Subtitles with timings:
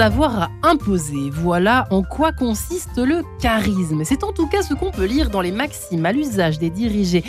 [0.00, 1.30] avoir à imposer.
[1.30, 4.02] Voilà en quoi consiste le charisme.
[4.04, 7.24] C'est en tout cas ce qu'on peut lire dans les maximes à l'usage des dirigés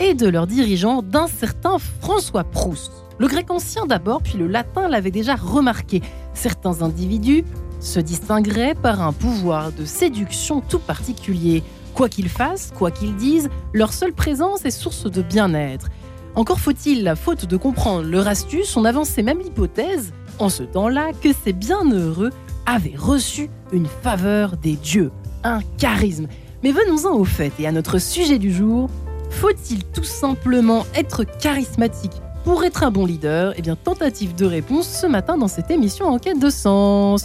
[0.00, 2.92] et de leurs dirigeants d'un certain François Proust.
[3.18, 6.02] Le grec ancien d'abord, puis le latin l'avait déjà remarqué.
[6.32, 7.44] Certains individus
[7.80, 11.62] se distingueraient par un pouvoir de séduction tout particulier.
[11.94, 15.88] Quoi qu'ils fassent, quoi qu'ils disent, leur seule présence est source de bien-être.
[16.34, 21.30] Encore faut-il, faute de comprendre leur astuce, on avançait même l'hypothèse, en ce temps-là, que
[21.44, 22.30] ces bienheureux
[22.66, 25.10] avaient reçu une faveur des dieux,
[25.42, 26.26] un charisme.
[26.62, 28.88] Mais venons-en au fait et à notre sujet du jour.
[29.30, 32.12] Faut-il tout simplement être charismatique
[32.44, 33.52] pour être un bon leader?
[33.56, 37.24] Eh bien, tentative de réponse ce matin dans cette émission en quête de sens.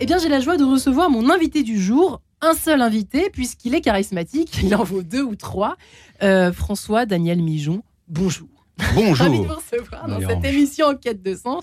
[0.00, 3.74] Eh bien, j'ai la joie de recevoir mon invité du jour, un seul invité, puisqu'il
[3.74, 5.76] est charismatique, il en vaut deux ou trois,
[6.22, 7.82] euh, François Daniel Mijon.
[8.08, 8.48] Bonjour.
[8.94, 9.16] Bonjour.
[9.16, 11.62] Ravi de vous recevoir dans cette émission en quête de sens.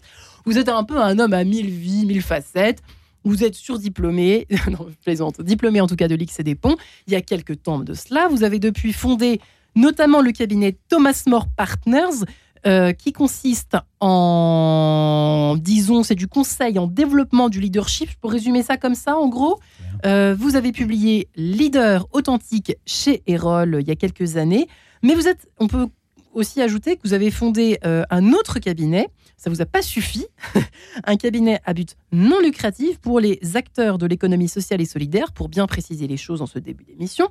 [0.50, 2.82] Vous êtes un peu un homme à mille vies, mille facettes.
[3.24, 6.76] Vous êtes surdiplômé, non, je plaisante, diplômé en tout cas de l'X et des Ponts,
[7.06, 8.28] il y a quelques temps de cela.
[8.30, 9.40] Vous avez depuis fondé
[9.76, 12.26] notamment le cabinet Thomas More Partners,
[12.66, 18.10] euh, qui consiste en, disons, c'est du conseil en développement du leadership.
[18.10, 19.60] Je peux résumer ça comme ça, en gros.
[20.08, 24.68] Euh, vous avez publié Leader authentique chez Erol il y a quelques années,
[25.04, 25.90] mais vous êtes, on peut
[26.34, 29.08] aussi ajouter que vous avez fondé euh, un autre cabinet.
[29.38, 30.26] Ça vous a pas suffi,
[31.06, 35.48] un cabinet à but non lucratif pour les acteurs de l'économie sociale et solidaire, pour
[35.48, 37.30] bien préciser les choses en ce début d'émission,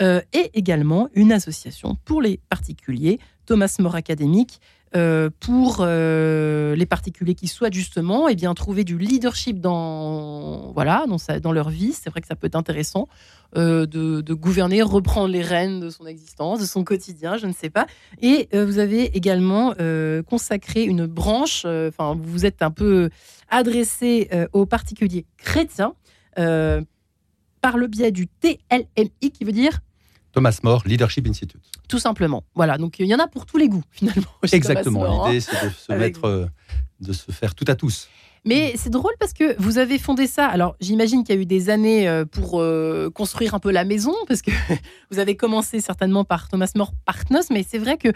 [0.00, 4.60] euh, et également une association pour les particuliers, Thomas More Académique,
[4.96, 11.04] euh, pour euh, les particuliers qui souhaitent justement eh bien, trouver du leadership dans, voilà,
[11.06, 11.92] dans, dans leur vie.
[11.92, 13.06] C'est vrai que ça peut être intéressant
[13.56, 17.52] euh, de, de, gouverner, reprendre les rênes de son existence, de son quotidien, je ne
[17.52, 17.86] sais pas.
[18.22, 19.74] Et vous avez également
[20.26, 23.10] consacré une branche, enfin vous vous êtes un peu
[23.50, 25.94] adressé aux particuliers chrétiens
[26.34, 29.80] par le biais du TLMI qui veut dire
[30.32, 31.62] Thomas More Leadership Institute.
[31.88, 32.44] Tout simplement.
[32.54, 34.28] Voilà, donc il y en a pour tous les goûts finalement.
[34.52, 35.26] Exactement.
[35.26, 36.46] L'idée, c'est de se mettre, euh,
[37.00, 38.08] de se faire tout à tous.
[38.44, 40.46] Mais c'est drôle parce que vous avez fondé ça.
[40.46, 43.84] Alors, j'imagine qu'il y a eu des années euh, pour euh, construire un peu la
[43.84, 44.50] maison, parce que
[45.10, 48.08] vous avez commencé certainement par Thomas More Partners, mais c'est vrai que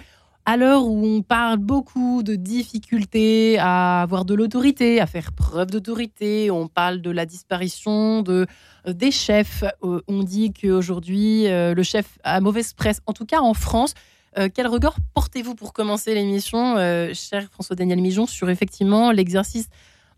[0.44, 5.70] à l'heure où on parle beaucoup de difficultés à avoir de l'autorité, à faire preuve
[5.70, 8.46] d'autorité, on parle de la disparition de,
[8.86, 9.64] euh, des chefs.
[9.82, 13.94] On dit qu'aujourd'hui, le chef a mauvaise presse, en tout cas en France.
[14.38, 19.68] Euh, quel regard portez-vous pour commencer l'émission, euh, cher François-Daniel Mijon, sur effectivement l'exercice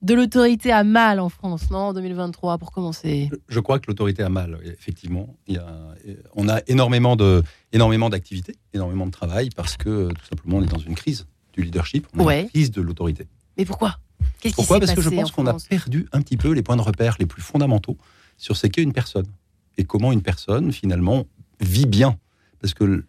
[0.02, 4.22] de l'autorité à mal en France, non, en 2023, pour commencer Je crois que l'autorité
[4.22, 5.36] a mal, effectivement.
[5.46, 5.94] Il y a,
[6.34, 10.70] on a énormément de, énormément d'activités, énormément de travail, parce que tout simplement, on est
[10.70, 12.42] dans une crise du leadership, on ouais.
[12.42, 13.26] une crise de l'autorité.
[13.56, 13.98] Mais pourquoi?
[14.54, 14.80] Pourquoi?
[14.80, 17.26] Parce que je pense qu'on a perdu un petit peu les points de repère les
[17.26, 17.96] plus fondamentaux
[18.36, 19.26] sur ce qu'est une personne
[19.78, 21.26] et comment une personne, finalement,
[21.60, 22.18] vit bien.
[22.60, 23.04] Parce que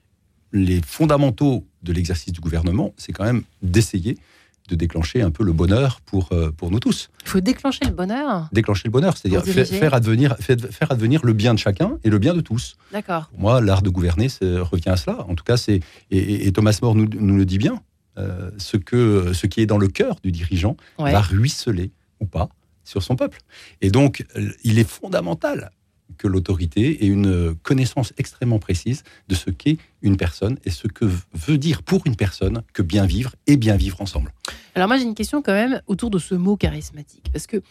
[0.52, 4.18] les fondamentaux de l'exercice du gouvernement, c'est quand même d'essayer
[4.68, 7.10] de déclencher un peu le bonheur pour, euh, pour nous tous.
[7.24, 11.34] Il faut déclencher le bonheur Déclencher le bonheur, c'est-à-dire faire, faire, advenir, faire advenir le
[11.34, 12.76] bien de chacun et le bien de tous.
[12.92, 13.28] D'accord.
[13.28, 15.26] Pour moi, l'art de gouverner revient à cela.
[15.28, 15.82] En tout cas, c'est
[16.12, 17.82] et, et, Thomas More nous, nous, le dit bien,
[18.18, 21.12] euh, ce, que, ce qui est dans le cœur du dirigeant ouais.
[21.12, 22.50] va ruisseler ou pas
[22.84, 23.40] sur son peuple.
[23.82, 24.26] Et donc,
[24.64, 25.72] il est fondamental
[26.18, 31.06] que l'autorité ait une connaissance extrêmement précise de ce qu'est une personne et ce que
[31.34, 34.34] veut dire pour une personne que bien vivre et bien vivre ensemble.
[34.76, 37.62] Alors moi j'ai une question quand même autour de ce mot charismatique parce que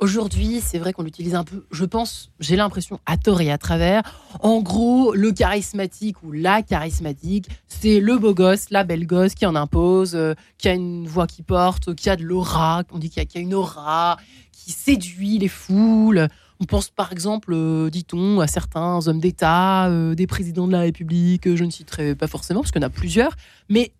[0.00, 3.58] Aujourd'hui, c'est vrai qu'on l'utilise un peu, je pense, j'ai l'impression, à tort et à
[3.58, 4.02] travers.
[4.40, 9.44] En gros, le charismatique ou la charismatique, c'est le beau gosse, la belle gosse qui
[9.44, 13.10] en impose, euh, qui a une voix qui porte, qui a de l'aura, on dit
[13.10, 14.16] qu'il y, y, a une aura,
[14.52, 16.28] qui séduit les foules.
[16.60, 20.80] On pense par exemple, euh, dit-on, à certains hommes d'État, euh, des présidents de la
[20.80, 23.34] République, euh, je ne citerai pas forcément, parce qu'il y en a plusieurs,
[23.70, 23.92] mais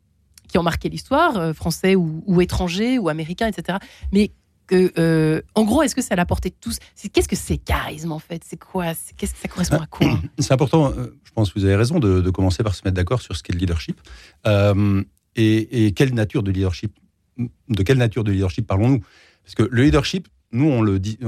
[0.47, 3.79] qui ont marqué l'histoire, français ou, ou, étrangers, ou américains, etc.
[4.13, 4.33] Mais
[4.73, 6.79] euh, en gros, est-ce que c'est à la portée de tous?
[7.13, 8.43] Qu'est-ce que c'est charisme en fait?
[8.45, 8.93] C'est quoi?
[8.95, 10.19] Ça correspond à quoi?
[10.39, 10.93] C'est important,
[11.25, 13.53] je pense que vous avez raison de, commencer par se mettre d'accord sur ce qu'est
[13.53, 14.01] le leadership.
[15.37, 16.93] Et, quelle nature de leadership
[17.39, 19.01] De quelle nature de leadership parlons-nous?
[19.45, 21.19] Parce que le leadership, nous, on le dit.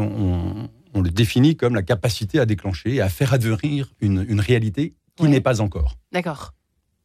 [0.95, 5.25] On le définit comme la capacité à déclencher, à faire advenir une, une réalité qui
[5.25, 5.29] ouais.
[5.29, 5.97] n'est pas encore.
[6.13, 6.55] D'accord.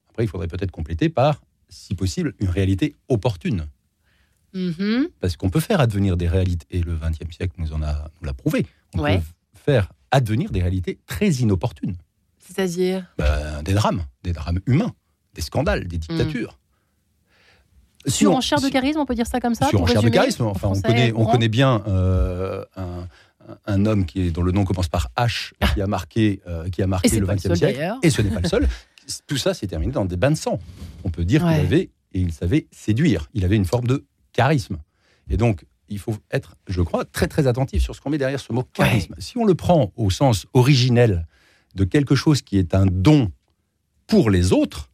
[0.09, 3.67] Après, il faudrait peut-être compléter par, si possible, une réalité opportune.
[4.53, 5.07] Mm -hmm.
[5.19, 8.33] Parce qu'on peut faire advenir des réalités, et le XXe siècle nous en a l'a
[8.33, 8.65] prouvé.
[8.93, 9.17] On ouais.
[9.17, 9.23] peut
[9.53, 11.97] faire advenir des réalités très inopportunes.
[12.39, 14.93] C'est-à-dire ben, Des drames, des drames humains,
[15.33, 16.57] des scandales, des dictatures.
[18.05, 20.43] Surenchère de charisme, on peut dire ça comme ça Surenchère de charisme.
[20.45, 23.07] Enfin, on connaît, on connaît bien euh, un,
[23.65, 26.81] un, homme qui est, dont le nom commence par H, qui a marqué, euh, qui
[26.81, 27.95] a marqué le XXe siècle.
[28.03, 28.67] Et ce n'est pas le seul.
[29.27, 30.59] Tout ça s'est terminé dans des bains de sang.
[31.03, 33.29] On peut dire qu'il avait, et il savait séduire.
[33.33, 34.77] Il avait une forme de charisme.
[35.29, 38.39] Et donc, il faut être, je crois, très très attentif sur ce qu'on met derrière
[38.39, 39.15] ce mot charisme.
[39.19, 41.25] Si on le prend au sens originel
[41.75, 43.31] de quelque chose qui est un don
[44.07, 44.89] pour les autres,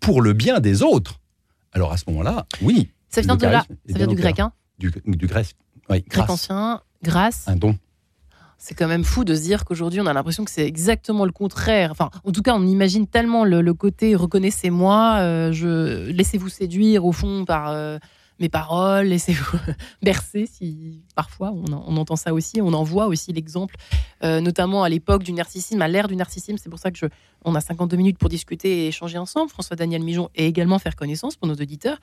[0.00, 1.20] pour le bien des autres,
[1.72, 2.90] alors à ce moment-là, oui.
[3.08, 5.54] Ça vient de là, ça vient du grec, hein du, du, grec,
[5.88, 7.46] oui, grec ancien, grâce.
[7.46, 7.78] Un don.
[8.64, 11.32] C'est quand même fou de se dire qu'aujourd'hui, on a l'impression que c'est exactement le
[11.32, 11.90] contraire.
[11.90, 17.12] Enfin, en tout cas, on imagine tellement le, côté reconnaissez-moi, euh, je laissez-vous séduire au
[17.12, 17.98] fond par euh,
[18.40, 19.58] mes paroles, laissez-vous
[20.02, 20.46] bercer.
[20.50, 23.76] Si parfois on, entend ça aussi, on en voit aussi l'exemple,
[24.22, 26.56] euh, notamment à l'époque du narcissisme, à l'ère du narcissisme.
[26.56, 27.04] C'est pour ça que je,
[27.44, 29.50] on a 52 minutes pour discuter et échanger ensemble.
[29.50, 31.98] François Daniel Mijon et également faire connaissance pour nos auditeurs.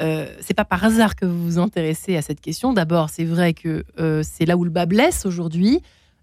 [0.00, 2.72] Euh, c'est pas par hasard que vous vous intéressez à cette question.
[2.72, 5.80] D'abord, c'est vrai que euh, c'est là où le bas blesse aujourd'hui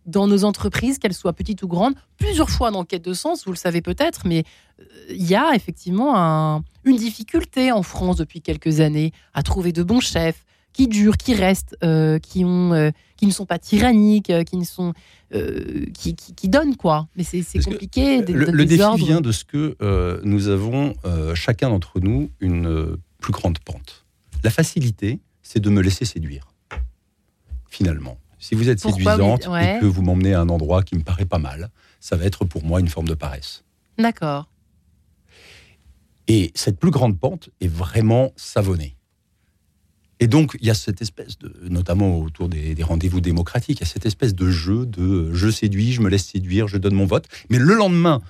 [0.07, 3.51] dans nos entreprises, qu'elles soient petites ou grandes, plusieurs fois dans Quête de Sens, vous
[3.51, 4.43] le savez peut-être, mais
[4.79, 9.83] euh, il y a effectivement une difficulté en France depuis quelques années à trouver de
[9.83, 11.77] bons chefs qui durent, qui restent,
[12.23, 14.93] qui, ont, qui ne sont pas tyranniques, qui, ne sont,
[15.93, 17.07] qui, qui, donnent quoi.
[17.17, 18.21] Mais c'est compliqué.
[18.21, 19.75] le, le défi vient de ce que
[20.23, 20.95] nous avons,
[21.35, 24.05] chacun d'entre nous, une plus grande pente.
[24.43, 26.53] La facilité, c'est de me laisser séduire.
[27.69, 31.25] Finalement, si vous êtes séduisante et que vous m'emmenez à un endroit qui me paraît
[31.25, 31.69] pas mal,
[32.01, 33.63] ça va être pour moi une forme de paresse.
[33.97, 34.49] D'accord.
[36.27, 38.97] Et cette plus grande pente est vraiment savonnée.
[40.19, 43.83] Et donc, il y a cette espèce de, notamment autour des, des rendez-vous démocratiques, il
[43.83, 46.93] y a cette espèce de jeu de je séduis, je me laisse séduire, je donne
[46.93, 47.27] mon vote.
[47.49, 48.21] Mais le lendemain,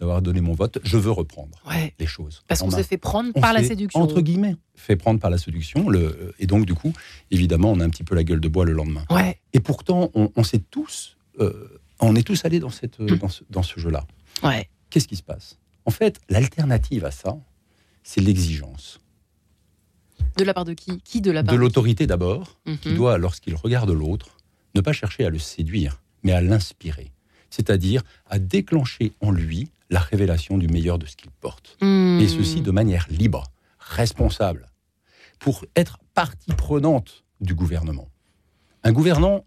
[0.00, 1.60] d'avoir donné mon vote, je veux reprendre
[1.98, 2.42] les choses.
[2.46, 4.00] Parce qu'on s'est fait prendre par la séduction.
[4.00, 5.88] Entre guillemets, fait prendre par la séduction.
[5.88, 6.92] Le, et donc, du coup,
[7.30, 9.04] évidemment, on a un petit peu la gueule de bois le lendemain.
[9.10, 9.40] Ouais.
[9.52, 13.16] Et pourtant, on, on sait tous, euh, on est tous allés dans, cette, mm.
[13.16, 14.06] dans ce, dans ce jeu-là.
[14.42, 14.68] Ouais.
[14.90, 15.58] Qu'est-ce qui se passe?
[15.84, 17.36] En fait, l'alternative à ça,
[18.02, 19.00] c'est l'exigence.
[20.36, 21.00] De la part de qui?
[21.00, 22.94] Qui de la part De l'autorité d'abord, qui mm-hmm.
[22.94, 24.36] doit, lorsqu'il regarde l'autre,
[24.74, 27.10] ne pas chercher à le séduire, mais à l'inspirer.
[27.50, 31.76] C'est-à-dire à déclencher en lui la révélation du meilleur de ce qu'il porte.
[31.80, 32.18] Hmm.
[32.20, 33.44] Et ceci de manière libre,
[33.78, 34.70] responsable,
[35.38, 38.08] pour être partie prenante du gouvernement.
[38.82, 39.44] Un gouvernant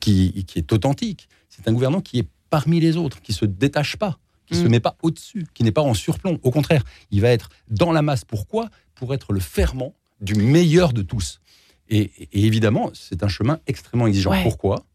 [0.00, 4.18] qui, est authentique, c'est un gouvernant qui est parmi les autres, qui se détache pas,
[4.46, 4.70] qui ne se hmm.
[4.70, 6.38] met pas au-dessus, qui n'est pas en surplomb.
[6.42, 8.24] Au contraire, il va être dans la masse.
[8.24, 8.68] Pourquoi?
[8.94, 11.40] Pour être le ferment du meilleur de tous.
[11.88, 14.42] Et, évidemment, c'est un chemin extrêmement exigeant.
[14.42, 14.86] Pourquoi?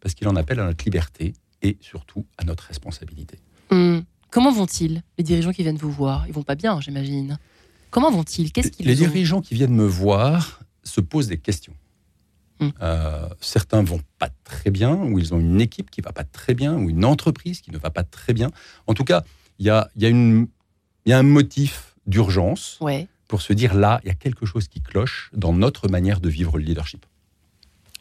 [0.00, 3.38] Parce qu'il en appelle à notre liberté et surtout à notre responsabilité.
[4.36, 6.26] Comment vont-ils, les dirigeants qui viennent vous voir?
[6.26, 7.38] Ils vont pas bien, j'imagine.
[7.88, 8.52] Comment vont-ils?
[8.52, 11.72] Qu'est-ce qu'ils Les dirigeants qui viennent me voir se posent des questions.
[12.60, 12.68] Hmm.
[12.82, 16.52] Euh, certains vont pas très bien, ou ils ont une équipe qui va pas très
[16.52, 18.50] bien, ou une entreprise qui ne va pas très bien.
[18.86, 19.24] En tout cas,
[19.58, 22.78] il y a, y, y a un motif d'urgence
[23.28, 26.28] pour se dire là, il y a quelque chose qui cloche dans notre manière de
[26.28, 27.06] vivre le leadership.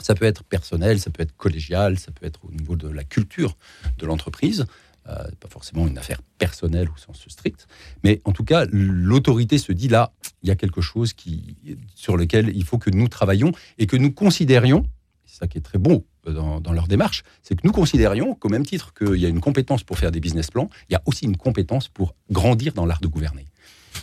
[0.01, 3.05] Ça peut être personnel, ça peut être collégial, ça peut être au niveau de la
[3.05, 3.55] culture
[3.97, 4.65] de l'entreprise.
[5.07, 7.67] Euh, pas forcément une affaire personnelle au sens strict,
[8.03, 11.57] mais en tout cas, l'autorité se dit là, il y a quelque chose qui,
[11.93, 14.83] sur lequel il faut que nous travaillions et que nous considérions,
[15.23, 18.49] c'est ça qui est très bon dans, dans leur démarche, c'est que nous considérions qu'au
[18.49, 21.03] même titre qu'il y a une compétence pour faire des business plans, il y a
[21.05, 23.45] aussi une compétence pour grandir dans l'art de gouverner.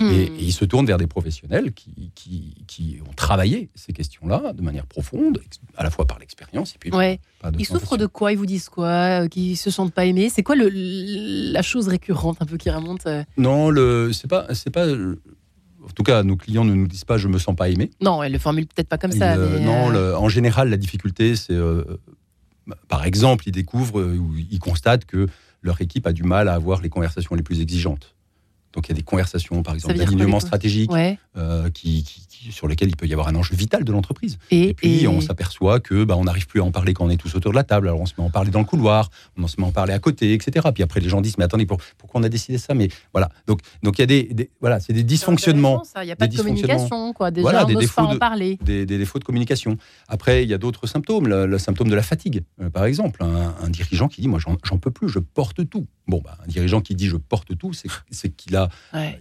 [0.01, 0.37] Et, hmm.
[0.39, 5.41] ils se tournent vers des professionnels qui, qui, ont travaillé ces questions-là de manière profonde,
[5.77, 7.21] à la fois par l'expérience et puis ouais.
[7.59, 8.33] Ils souffrent de quoi?
[8.33, 9.25] Ils vous disent quoi?
[9.25, 10.29] Euh, Qu'ils se sentent pas aimés?
[10.29, 10.71] C'est quoi le,
[11.53, 13.25] la chose récurrente un peu qui remonte euh?
[13.37, 17.19] Non, le c'est pas c'est pas en tout cas, nos clients ne nous disent pas
[17.19, 17.91] je me sens pas aimé.
[18.01, 19.35] Non, elles le formulent peut-être pas comme ça.
[19.35, 21.59] Euh, non, en général, la difficulté, c'est
[22.89, 25.27] par exemple, ils découvrent ou ils constatent que
[25.63, 28.15] leur équipe a du mal à avoir les conversations les plus exigeantes.
[28.73, 30.91] Donc il y a des conversations, par exemple, d'alignement stratégique,
[31.37, 32.05] euh, qui,
[32.51, 34.39] sur lesquelles il peut y avoir un enjeu vital de l'entreprise.
[34.51, 37.17] Et, puis on s'aperçoit que bah, on n'arrive plus à en parler quand on est
[37.17, 37.89] tous autour de la table.
[37.89, 39.73] Alors on se met à en parler dans le couloir, on se met à en
[39.73, 40.69] parler à côté, etc.
[40.75, 42.75] Puis après les gens disent mais attendez pourquoi on a décidé ça?
[42.75, 43.31] Mais voilà.
[43.47, 45.83] Donc donc il y a des, voilà c'est des dysfonctionnements.
[46.03, 47.31] Il n'y a pas de communication quoi.
[47.31, 48.59] Déjà voilà, des défauts de, en parler.
[48.63, 49.77] Des, défauts de communication.
[50.09, 51.29] Après il y a d'autres symptômes.
[51.29, 54.91] Le, symptôme de la fatigue, euh, par exemple, un, dirigeant qui dit moi j'en peux
[54.91, 55.87] plus, je porte tout.
[56.09, 58.62] Bon bah, un dirigeant qui dit je porte tout, c'est qu'il a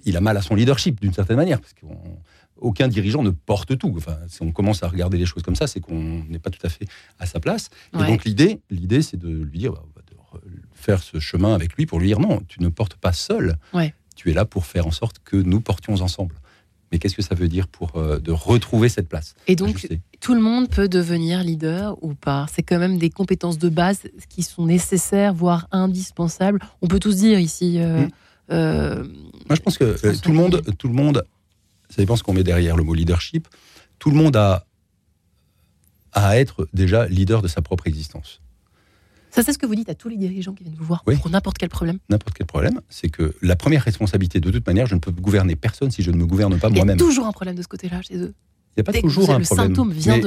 [0.05, 3.93] il a mal à son leadership d'une certaine manière, parce qu'aucun dirigeant ne porte tout.
[3.97, 6.65] Enfin, si on commence à regarder les choses comme ça, c'est qu'on n'est pas tout
[6.65, 6.87] à fait
[7.19, 7.69] à sa place.
[7.93, 10.15] Et donc l'idée, l'idée, c'est de lui dire, bah, de
[10.73, 13.57] faire ce chemin avec lui pour lui dire non, tu ne portes pas seul.
[14.15, 16.35] Tu es là pour faire en sorte que nous portions ensemble.
[16.91, 19.33] Mais qu'est-ce que ça veut dire pour euh, de retrouver cette place?
[19.47, 19.87] Et donc,
[20.19, 22.45] tout le monde peut devenir leader ou pas?
[22.51, 26.59] C'est quand même des compétences de base qui sont nécessaires, voire indispensables.
[26.81, 27.79] On peut tous dire ici.
[27.79, 28.09] Euh, mmh.
[28.51, 29.03] Euh,
[29.47, 31.25] Moi, je pense que tout le monde, tout le monde,
[31.89, 33.47] ça dépend ce qu'on met derrière le mot leadership.
[33.99, 34.65] Tout le monde a
[36.13, 38.41] à être déjà leader de sa propre existence.
[39.29, 41.29] Ça, c'est ce que vous dites à tous les dirigeants qui viennent vous voir pour
[41.29, 41.99] n'importe quel problème.
[42.09, 45.55] N'importe quel problème, c'est que la première responsabilité, de toute manière, je ne peux gouverner
[45.55, 46.97] personne si je ne me gouverne pas moi-même.
[46.97, 48.33] Il y a toujours un problème de ce côté-là chez eux.
[48.75, 49.73] Il n'y a pas toujours un problème.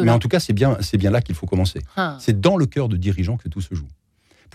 [0.04, 1.80] mais, en tout cas, c'est bien, c'est bien là qu'il faut commencer.
[1.96, 2.16] Ah.
[2.20, 3.88] C'est dans le cœur de dirigeant que tout se joue.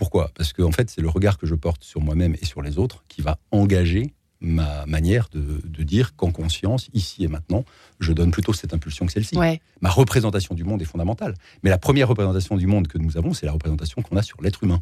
[0.00, 0.30] Pourquoi?
[0.34, 2.78] Parce qu'en en fait, c'est le regard que je porte sur moi-même et sur les
[2.78, 7.66] autres qui va engager ma manière de, dire qu'en conscience, ici et maintenant,
[7.98, 9.36] je donne plutôt cette impulsion que celle-ci.
[9.82, 11.34] Ma représentation du monde est fondamentale.
[11.62, 14.40] Mais la première représentation du monde que nous avons, c'est la représentation qu'on a sur
[14.40, 14.80] l'être humain.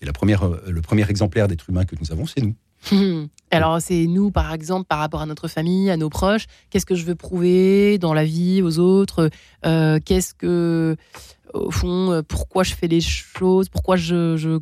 [0.00, 3.28] Et la première, euh, le premier exemplaire d'être humain que nous avons, c'est nous.
[3.50, 6.46] Alors, c'est nous, par exemple, par rapport à notre famille, à nos proches.
[6.70, 9.28] Qu'est-ce que je veux prouver dans la vie aux autres?
[9.66, 10.96] Euh, Qu'est-ce que
[11.54, 14.58] au fond, euh, pourquoi je fais les choses, pourquoi je,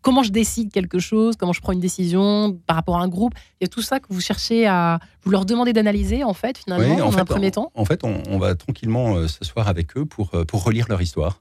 [0.00, 3.34] comment je décide quelque chose, comment je prends une décision par rapport à un groupe.
[3.60, 6.58] Il y a tout ça que vous cherchez à, vous leur demandez d'analyser en fait
[6.58, 7.70] finalement en dans un premier temps.
[7.74, 11.40] En fait, on, va tranquillement euh, s'asseoir avec eux pour, euh, pour relire leur histoire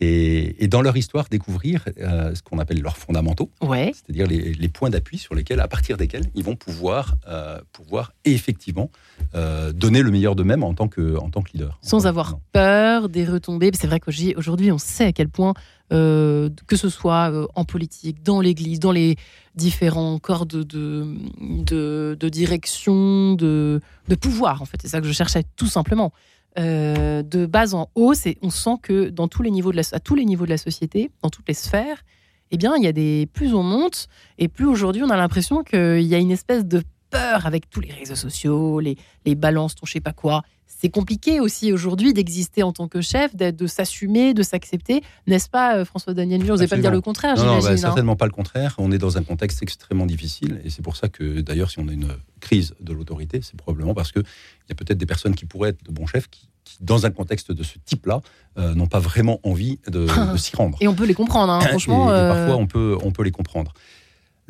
[0.00, 5.18] et, dans leur histoire découvrir euh, ce qu'on appelle leurs fondamentaux, c'est-à-dire les, points d'appui
[5.18, 8.90] sur lesquels, à partir desquels, ils vont pouvoir, euh, pouvoir effectivement
[9.34, 11.78] euh, donner le meilleur d'eux-mêmes en tant que en tant que leader.
[11.82, 13.70] Sans avoir peur des retombées.
[13.74, 15.54] C'est vrai qu'aujourd'hui, on sait à quel point
[15.90, 19.16] que ce soit en politique, dans l'Église, dans les
[19.56, 24.78] différents corps de, de, de, de direction, de, de pouvoir, en fait.
[24.80, 26.12] C'est ça que je cherchais tout simplement.
[26.58, 29.82] Euh, de bas en haut, c'est on sent que dans tous les niveaux de la,
[29.92, 32.02] à tous les niveaux de la société, dans toutes les sphères,
[32.50, 35.62] eh bien, il y a des plus on monte et plus aujourd'hui on a l'impression
[35.62, 39.74] qu'il y a une espèce de peur avec tous les réseaux sociaux, les, les balances,
[39.74, 40.42] ton je sais pas quoi.
[40.66, 45.76] C'est compliqué aussi aujourd'hui d'exister en tant que chef, de s'assumer, de s'accepter, n'est-ce pas,
[45.76, 47.36] euh, François Daniel Je n'osais pas dire le contraire.
[47.36, 47.76] Non, non bah, hein.
[47.76, 48.76] certainement pas le contraire.
[48.78, 51.88] On est dans un contexte extrêmement difficile, et c'est pour ça que d'ailleurs, si on
[51.88, 52.08] a une
[52.40, 55.84] crise de l'autorité, c'est probablement parce qu'il y a peut-être des personnes qui pourraient être
[55.84, 56.48] de bons chefs qui,
[56.80, 58.22] dans un contexte de ce type-là,
[58.56, 60.78] euh, n'ont pas vraiment envie de, s'y rendre.
[60.80, 62.08] Et on peut les comprendre, hein, franchement.
[62.08, 63.74] Et, parfois, on peut, on peut les comprendre.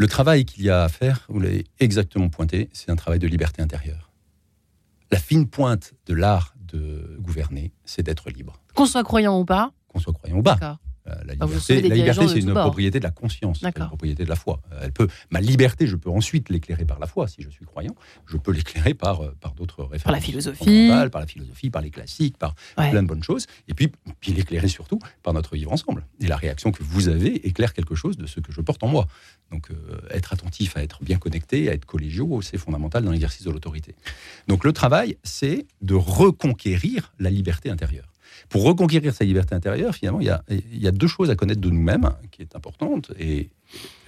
[0.01, 3.27] Le travail qu'il y a à faire, vous l'avez exactement pointé, c'est un travail de
[3.27, 4.11] liberté intérieure.
[5.11, 8.63] La fine pointe de l'art de gouverner, c'est d'être libre.
[8.75, 10.79] Qu'on soit croyant ou pas Qu'on soit croyant ou pas.
[11.07, 11.35] Euh, la
[11.95, 14.61] liberté, c'est une propriété de la conscience, une propriété de la foi.
[14.73, 17.65] Euh, elle peut, ma liberté, je peux ensuite l'éclairer par la foi si je suis
[17.65, 17.95] croyant.
[18.27, 20.05] Je peux l'éclairer par, euh, par d'autres références.
[20.05, 20.89] Par la philosophie.
[21.11, 23.47] Par la philosophie, par les classiques, par plein de bonnes choses.
[23.69, 23.91] Et puis,
[24.21, 26.07] puis l'éclairer surtout par notre vivre ensemble.
[26.21, 28.89] Et la réaction que vous avez éclaire quelque chose de ce que je porte en
[28.89, 29.07] moi.
[29.51, 29.69] Donc,
[30.11, 33.97] être attentif à être bien connecté, à être collégiaux, c'est fondamental dans l'exercice de l'autorité.
[34.47, 38.10] Donc, le travail, c'est de reconquérir la liberté intérieure.
[38.49, 42.11] Pour reconquérir sa liberté intérieure, finalement, il y a, deux choses à connaître de nous-mêmes
[42.31, 43.13] qui est importante.
[43.19, 43.51] Et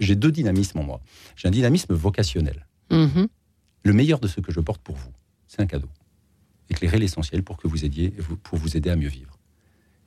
[0.01, 1.01] j'ai deux dynamismes en moi.
[1.37, 2.67] J'ai un dynamisme vocationnel.
[2.91, 3.29] Mm-hmm.
[3.85, 5.13] Le meilleur de ce que je porte pour vous,
[5.47, 5.89] c'est un cadeau.
[6.71, 9.39] Éclairer l'essentiel pour que vous aidiez, pour vous aider à mieux vivre.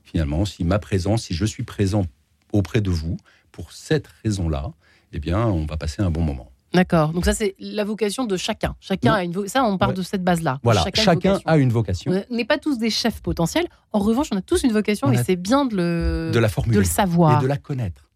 [0.03, 2.05] Finalement, si ma présence, si je suis présent
[2.51, 3.17] auprès de vous
[3.51, 4.73] pour cette raison-là,
[5.11, 6.51] eh bien, on va passer un bon moment.
[6.75, 7.13] D'accord.
[7.13, 8.75] Donc ça, c'est la vocation de chacun.
[8.79, 10.59] Chacun a une Ça, on part de cette base-là.
[10.63, 10.83] Voilà.
[10.93, 12.23] Chacun, a une vocation.
[12.29, 13.67] On n'est pas tous des chefs potentiels.
[13.91, 16.75] En revanche, on a tous une vocation et c'est bien de le, de la formuler,
[16.75, 18.09] de le savoir et de la connaître.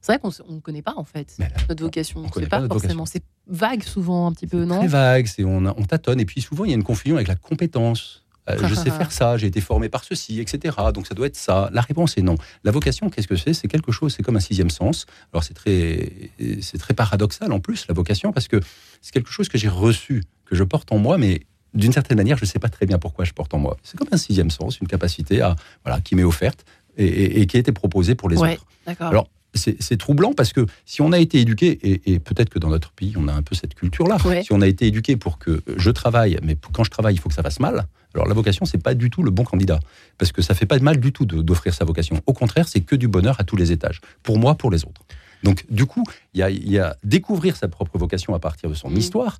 [0.00, 1.36] C'est vrai qu'on ne connaît pas en fait
[1.68, 2.20] notre vocation.
[2.20, 3.06] On ne sait pas, forcément.
[3.06, 4.78] C'est vague souvent un petit peu, non?
[4.78, 5.28] Très vague.
[5.40, 8.24] On, on tâtonne et puis souvent il y a une confusion avec la compétence.
[8.48, 10.76] Euh, je sais faire ça, j'ai été formé par ceci, etc.
[10.92, 11.70] Donc ça doit être ça.
[11.72, 12.36] La réponse est non.
[12.64, 13.52] La vocation, qu'est-ce que c'est?
[13.52, 15.06] C'est quelque chose, c'est comme un sixième sens.
[15.32, 18.60] Alors c'est très, c'est très paradoxal en plus, la vocation, parce que
[19.02, 21.42] c'est quelque chose que j'ai reçu, que je porte en moi, mais
[21.74, 23.76] d'une certaine manière, je ne sais pas très bien pourquoi je porte en moi.
[23.82, 26.64] C'est comme un sixième sens, une capacité à, voilà, qui m'est offerte
[26.96, 28.64] et, qui a été proposée pour les autres.
[29.00, 32.92] Alors, c'est troublant parce que si on a été éduqué, et, peut-être que dans notre
[32.92, 35.90] pays, on a un peu cette culture-là, si on a été éduqué pour que je
[35.90, 38.82] travaille, mais quand je travaille, il faut que ça fasse mal, alors la vocation, c'est
[38.82, 39.78] pas du tout le bon candidat,
[40.18, 42.20] parce que ça fait pas de mal du tout d'offrir sa vocation.
[42.26, 45.02] Au contraire, c'est que du bonheur à tous les étages, pour moi, pour les autres.
[45.42, 48.96] Donc du coup, il y a, découvrir sa propre vocation à partir de son mmh.
[48.96, 49.38] histoire,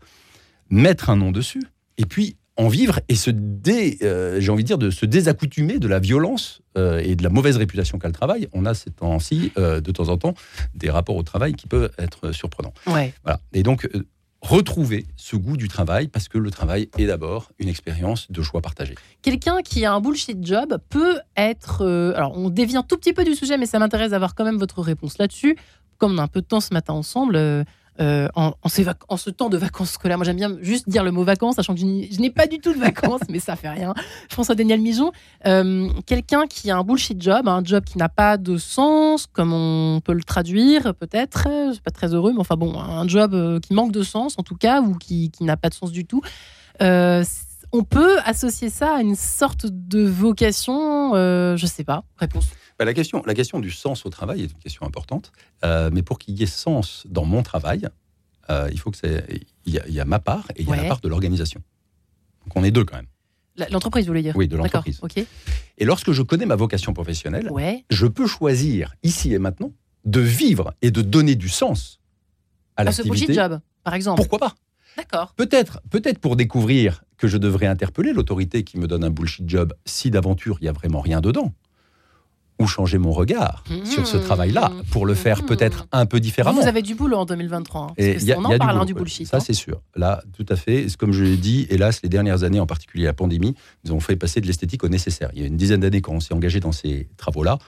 [0.69, 1.63] mettre un nom dessus,
[1.97, 5.79] et puis en vivre et se dé, euh, j'ai envie de dire, de se désaccoutumer
[5.79, 8.49] de la violence euh, et de la mauvaise réputation qu'a le travail.
[8.53, 10.35] On a ces temps-ci, euh, de temps en temps,
[10.75, 12.73] des rapports au travail qui peuvent être surprenants.
[12.87, 13.13] Ouais.
[13.25, 13.41] Voilà.
[13.53, 13.89] Et donc,
[14.41, 18.63] retrouver ce goût du travail parce que le travail est d'abord une expérience de choix
[18.63, 18.95] partagé.
[19.23, 21.83] Quelqu'un qui a un bullshit job peut être...
[22.17, 24.81] alors, on dévient tout petit peu du sujet, mais ça m'intéresse d'avoir quand même votre
[24.81, 25.57] réponse là-dessus.
[25.99, 27.65] Comme on a un peu de temps ce matin ensemble,
[28.01, 30.19] euh, en, en, ce temps de vacances scolaires.
[30.19, 32.73] Moi, j'aime bien juste dire le mot vacances, sachant que je n'ai pas du tout
[32.73, 33.95] de vacances, mais ça fait rien.
[34.29, 35.13] François Daniel Mijon,
[35.47, 39.53] euh, quelqu'un qui a un bullshit job, un job qui n'a pas de sens, comme
[39.53, 41.49] on peut le traduire, peut-être.
[41.69, 44.35] Je suis pas très heureux, mais enfin bon, un job euh, qui manque de sens,
[44.39, 46.21] en tout cas, ou qui, qui n'a pas de sens du tout.
[46.81, 52.05] on peut associer ça à une sorte de vocation, je sais pas.
[52.19, 52.47] Réponse.
[52.79, 55.33] Bah, la, question, la question du sens au travail est une question importante.
[55.65, 57.89] Euh, mais pour qu'il y ait sens dans mon travail,
[58.51, 59.25] euh, il faut que c'est.
[59.65, 61.63] Il y, a ma part et il y a la part de l'organisation.
[62.45, 63.09] Donc on est deux quand même.
[63.71, 64.37] L'entreprise, vous voulez dire?
[64.37, 65.01] Oui, de l'entreprise.
[65.79, 67.51] Et lorsque je connais ma vocation professionnelle,
[67.91, 69.73] je peux choisir ici et maintenant
[70.05, 72.01] de vivre et de donner du sens
[72.77, 73.27] à l'activité.
[73.27, 74.21] ce job, par exemple.
[74.21, 74.55] Pourquoi pas?
[74.97, 75.33] D'accord.
[75.35, 79.75] Peut-être, peut-être pour découvrir que je devrais interpeller l'autorité qui me donne un bullshit job
[79.85, 81.53] si d'aventure il y a vraiment rien dedans
[82.59, 85.47] ou changer mon regard sur ce travail-là pour le faire mmh.
[85.47, 86.61] peut-être un peu différemment.
[86.61, 87.81] Vous avez du boulot en 2023.
[87.83, 89.27] Hein, parce et on en parle du, hein, bullshit.
[89.27, 89.41] Ça, hein.
[89.41, 89.83] c'est sûr.
[89.95, 90.87] Là, tout à fait.
[90.99, 94.17] Comme je l'ai dit, hélas, les dernières années, en particulier la pandémie, nous ont fait
[94.17, 95.31] passer de l'esthétique au nécessaire.
[95.35, 97.59] Il y a une dizaine d'années, quand on s'est engagé dans ces travaux-là,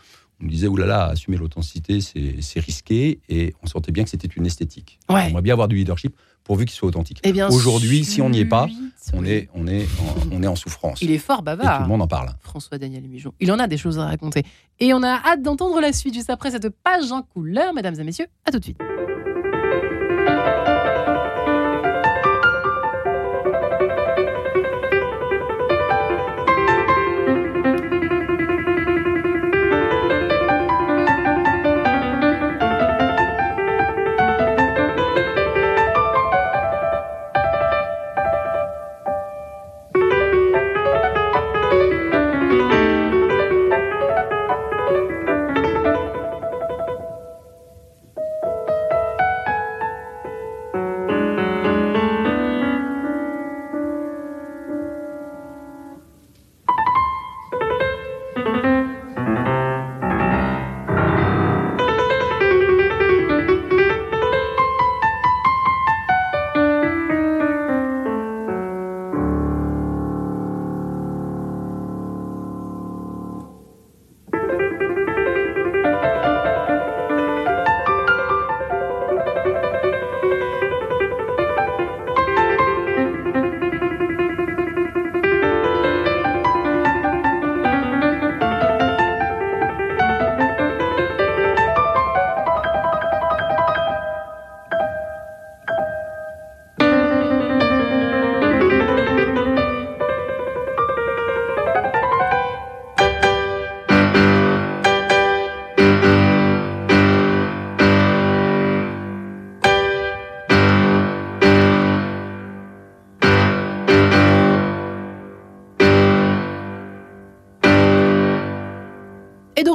[0.41, 3.21] on nous disait, oulala, assumer l'authenticité, c'est risqué.
[3.29, 4.99] Et on sentait bien que c'était une esthétique.
[5.09, 5.17] Ouais.
[5.17, 6.15] On aimerait bien avoir du leadership
[6.49, 7.21] pourvu qu'il soit authentique.
[7.25, 8.69] Eh Aujourd'hui, si on n'y est pas,
[9.13, 11.03] on est, on, est en, on est en souffrance.
[11.03, 11.75] Il est fort bavard.
[11.75, 12.31] Et tout le monde en parle.
[12.41, 13.35] François Daniel Mijon.
[13.39, 14.45] Il en a des choses à raconter.
[14.81, 18.05] Et on a hâte d'entendre la suite juste après cette page en couleur, mesdames et
[18.05, 18.29] messieurs.
[18.47, 18.79] À tout de suite.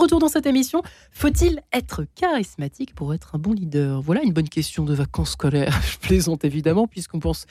[0.08, 0.82] Dans cette émission.
[1.12, 4.02] Faut-il être charismatique pour être un bon leader?
[4.02, 5.80] Voilà une bonne question de vacances scolaires.
[5.92, 7.46] Je plaisante évidemment, puisqu'on pense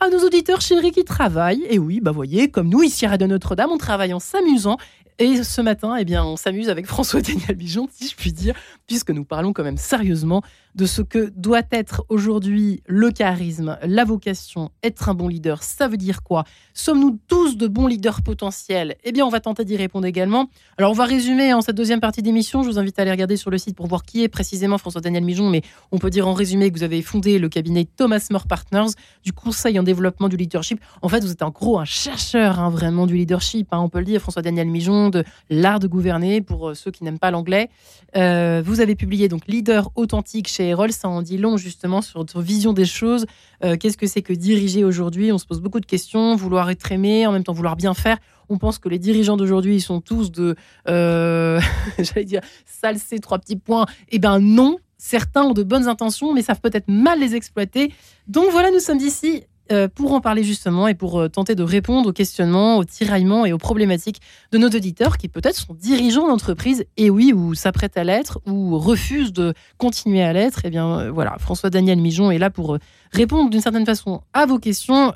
[0.00, 1.64] à nos auditeurs chéris qui travaillent.
[1.68, 4.78] Et oui, bah voyez, comme nous ici à Radio Notre-Dame, on travaille en s'amusant.
[5.20, 8.54] Et ce matin, eh bien, on s'amuse avec François Daniel Bijon, si je puis dire,
[8.86, 10.42] puisque nous parlons quand même sérieusement
[10.76, 15.64] de ce que doit être aujourd'hui le charisme, la vocation, être un bon leader.
[15.64, 16.44] Ça veut dire quoi?
[16.72, 18.94] Sommes-nous tous de bons leaders potentiels?
[19.02, 20.48] Eh bien, on va tenter d'y répondre également.
[20.76, 22.62] Alors, on va résumer en cette deuxième partie d'émission.
[22.62, 25.00] Je vous invite à aller regarder sur le site pour voir qui est précisément François
[25.00, 28.24] Daniel Mijon, mais on peut dire en résumé que vous avez fondé le cabinet Thomas
[28.30, 28.92] More Partners,
[29.24, 30.80] du conseil en développement du leadership.
[31.02, 33.98] En fait, vous êtes en gros un chercheur hein, vraiment du leadership, hein, on peut
[33.98, 37.30] le dire, François Daniel Mijon, de l'art de gouverner pour euh, ceux qui n'aiment pas
[37.30, 37.70] l'anglais.
[38.16, 42.40] Euh, vous avez publié donc Leader authentique chez ça en dit long justement sur votre
[42.40, 43.26] vision des choses.
[43.64, 45.32] Euh, qu'est-ce que c'est que diriger aujourd'hui?
[45.32, 48.18] On se pose beaucoup de questions, vouloir être aimé, en même temps vouloir bien faire.
[48.48, 53.56] On pense que les dirigeants d'aujourd'hui, ils sont tous de, j'allais dire, salser trois petits
[53.56, 53.86] points.
[54.10, 57.92] Eh bien non, certains ont de bonnes intentions, mais savent peut-être mal les exploiter.
[58.26, 61.62] Donc voilà, nous sommes ici euh, pour en parler justement et pour euh, tenter de
[61.62, 64.20] répondre aux questionnements, aux tiraillements et aux problématiques
[64.52, 68.78] de nos auditeurs qui peut-être sont dirigeants d'entreprise et oui, ou s'apprêtent à l'être ou
[68.78, 70.64] refusent de continuer à l'être.
[70.64, 72.78] Et eh bien euh, voilà, François Daniel Mijon est là pour
[73.12, 75.12] répondre d'une certaine façon à vos questions.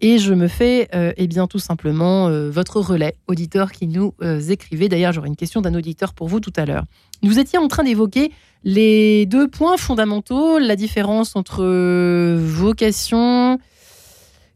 [0.00, 4.14] Et je me fais eh bien tout simplement votre relais, auditeur qui nous
[4.48, 4.88] écrivait.
[4.88, 6.84] D'ailleurs, j'aurai une question d'un auditeur pour vous tout à l'heure.
[7.22, 8.32] Nous étions en train d'évoquer
[8.64, 11.64] les deux points fondamentaux, la différence entre
[12.36, 13.58] vocation,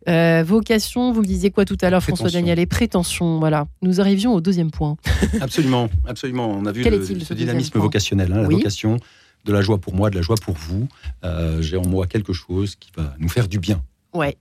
[0.09, 3.39] euh, vocation, vous me disiez quoi tout à l'heure, François Daniel, et prétention.
[3.39, 4.97] Voilà, nous arrivions au deuxième point.
[5.41, 6.51] absolument, absolument.
[6.51, 8.99] On a vu ce dynamisme vocationnel, hein, la vocation.
[9.45, 10.89] de la joie pour moi, de la joie pour vous.
[11.25, 13.83] Euh, j'ai en moi quelque chose qui va nous faire du bien.
[14.13, 14.37] Ouais.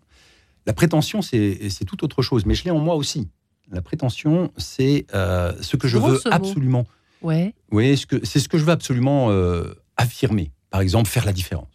[0.66, 3.28] La prétention, c'est tout autre chose, mais je l'ai en moi aussi.
[3.72, 6.86] La prétention, c'est euh, ce que je veux ce absolument.
[7.22, 7.54] Ouais.
[7.72, 10.52] Oui, c'est ce que je veux absolument euh, affirmer.
[10.70, 11.68] Par exemple, faire la différence.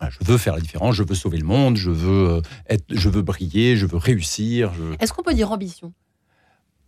[0.00, 2.84] Voilà, je veux faire la différence, je veux sauver le monde, je veux, euh, être,
[2.90, 4.72] je veux briller, je veux réussir.
[4.74, 5.92] je- Est-ce qu'on peut dire ambition?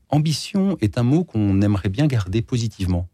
[0.08, 3.08] Ambition est un mot qu'on aimerait bien garder positivement.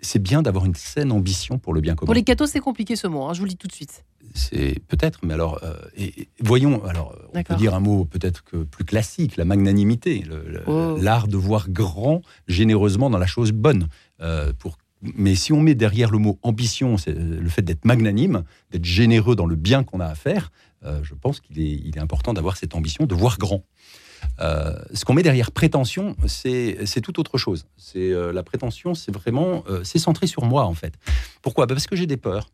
[0.00, 2.06] C'est bien d'avoir une saine ambition pour le bien commun.
[2.06, 4.04] Pour les cathos, c'est compliqué ce mot, hein, je vous le dis tout de suite.
[4.34, 8.44] C'est peut-être, mais alors, euh, et- et voyons, alors, on peut dire un mot peut-être
[8.44, 10.24] que plus classique, la magnanimité,
[10.66, 10.96] Oh.
[11.00, 13.88] l'art de voir grand généreusement dans la chose bonne.
[14.20, 17.84] Euh, pour, mais si on met derrière le mot ambition, c'est euh, le fait d'être
[17.84, 20.52] magnanime, d'être généreux dans le bien qu'on a à faire,
[20.84, 23.64] euh, je pense qu'il est, il est important d'avoir cette ambition de voir grand.
[24.40, 27.66] Euh, ce qu'on met derrière prétention, c'est tout autre chose.
[27.76, 30.94] C'est euh, la prétention, c'est vraiment, euh, c'est centré sur moi en fait.
[31.42, 31.66] Pourquoi?
[31.66, 32.50] Bah, Parce que j'ai des peurs.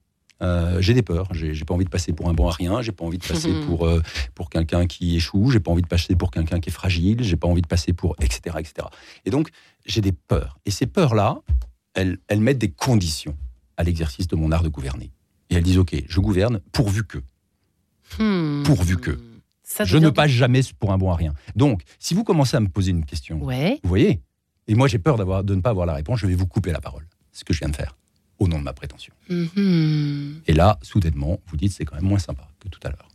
[0.81, 1.29] J'ai des peurs.
[1.33, 2.83] J'ai pas envie de passer pour un bon à rien.
[2.83, 3.89] J'ai pas envie de passer pour
[4.35, 5.51] pour quelqu'un qui échoue.
[5.51, 7.23] J'ai pas envie de passer pour quelqu'un qui est fragile.
[7.23, 8.89] J'ai pas envie de passer pour etc etc.
[9.25, 9.49] Et donc
[9.87, 10.59] j'ai des peurs.
[10.67, 11.41] Et ces peurs là,
[11.95, 13.35] elles, elles mettent des conditions
[13.79, 15.11] à l'exercice de mon art de gouverner.
[15.49, 17.19] Et elles disent ok, je gouverne pourvu que.
[18.19, 18.65] Hmm.
[18.65, 19.19] Pourvu que.
[19.67, 21.33] Ça Je ne passe jamais pour un bon à rien.
[21.57, 23.81] Donc, si vous commencez à me poser une question, Ouais.
[23.83, 24.21] vous voyez,
[24.69, 26.71] et moi j'ai peur d'avoir, de ne pas avoir la réponse, je vais vous couper
[26.71, 27.07] la parole.
[27.33, 27.97] C'est ce que je viens de faire,
[28.39, 29.13] au nom de ma prétention.
[29.31, 30.41] Mhm.
[30.47, 33.09] Et là, soudainement, vous dites c'est quand même moins sympa que tout à l'heure.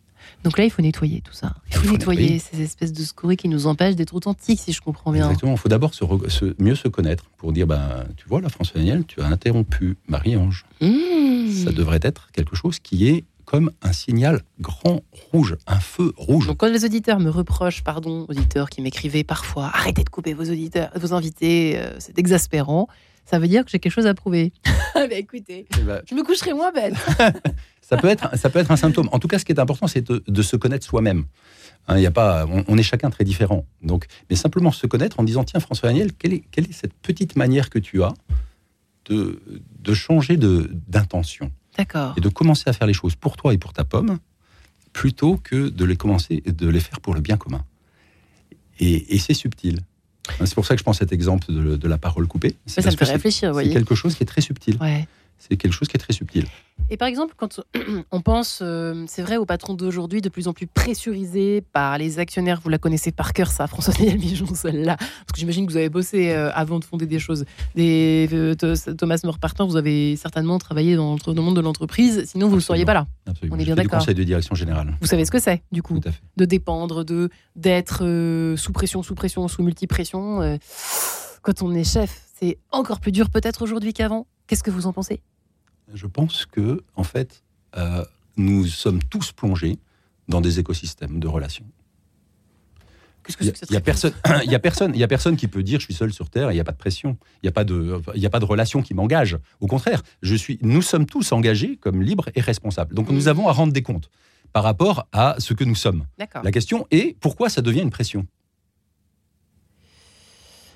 [0.44, 1.56] Donc là, il faut nettoyer tout ça.
[1.70, 2.40] Il faut, Il faut nettoyer nettoyer.
[2.40, 5.26] ces espèces de scories qui nous empêchent d'être authentiques, si je comprends bien.
[5.26, 8.74] Exactement, il faut d'abord se mieux se connaître pour dire, ben, tu vois, la France
[8.74, 10.66] Daniel, tu as interrompu Marie-Ange.
[10.82, 11.52] Mmh.
[11.66, 16.46] Ça devrait être quelque chose qui est comme un signal grand rouge, un feu rouge.
[16.46, 20.44] Donc quand les auditeurs me reprochent, pardon, auditeurs qui m'écrivaient parfois, arrêtez de couper vos
[20.44, 22.88] auditeurs, vos invités, euh, c'est exaspérant.
[23.26, 24.54] Ça veut dire que j'ai quelque chose à prouver.
[24.94, 26.94] bah écoutez, Eh ben, je me coucherai moins bête.
[27.82, 29.10] ça, peut être, ça peut être un symptôme.
[29.12, 31.26] En tout cas, ce qui est important, c'est de, de se connaître soi-même.
[31.88, 33.66] Hein, il y a pas, on, on est chacun très différent.
[33.82, 36.94] Donc, mais simplement se connaître en disant tiens, François Daniel, quelle est, quelle est cette
[36.94, 38.14] petite manière que tu as
[39.06, 39.42] de,
[39.80, 41.52] de changer de- d'intention?
[41.78, 42.14] D'accord.
[42.18, 44.20] et de commencer à faire les choses pour toi et pour ta pomme,
[44.94, 47.64] plutôt que de les commencer et de les faire pour le bien commun.
[48.80, 49.80] Et, et c'est subtil.
[50.40, 52.56] Hein, C'est pour ça que je prends cet exemple de, de la parole coupée.
[52.66, 54.78] Ça me fait réfléchir, C'est quelque chose qui est très subtil.
[54.82, 55.08] Ouais.
[55.38, 56.46] C'est quelque chose qui est très subtil.
[56.92, 57.62] Et par exemple, quand
[58.12, 62.18] on pense, euh, c'est vrai, au patron d'aujourd'hui, de plus en plus pressurisé par les
[62.20, 65.78] actionnaires, vous la connaissez par cœur, ça, François-Daniel Mijon, celle-là, parce que j'imagine que vous
[65.78, 67.46] avez bossé euh, avant de fonder des choses.
[67.76, 72.48] Des, euh, Th- Thomas Morpartin, vous avez certainement travaillé dans, le monde de l'entreprise, sinon
[72.48, 73.08] vous ne seriez pas là.
[73.28, 73.56] Absolument.
[73.56, 74.00] On est bien d'accord.
[74.00, 74.98] conseil de direction générale.
[75.00, 76.22] Vous savez ce que c'est, du coup Tout à fait.
[76.38, 78.04] de dépendre, de d'être
[78.58, 80.58] sous pression, sous pression, sous multipression.
[81.42, 84.26] quand on est chef, c'est encore plus dur peut-être aujourd'hui qu'avant.
[84.48, 85.22] Qu'est-ce que vous en pensez?
[85.94, 87.44] Je pense que, en fait,
[87.78, 88.06] euh,
[88.38, 89.80] nous sommes tous plongés
[90.28, 91.66] dans des écosystèmes de relations.
[93.24, 94.14] Qu'est-ce que Il c'est y a, a personne,
[94.46, 96.30] il y a personne, il y a personne qui peut dire je suis seul sur
[96.30, 97.18] terre et il n'y a pas de pression.
[97.42, 99.38] Il n'y a pas de, il y a pas de relation qui m'engage.
[99.60, 102.96] Au contraire, je suis, nous sommes tous engagés comme libres et responsables.
[102.96, 104.10] Donc nous avons à rendre des comptes
[104.54, 106.06] par rapport à ce que nous sommes.
[106.18, 108.26] La question est pourquoi ça devient une pression?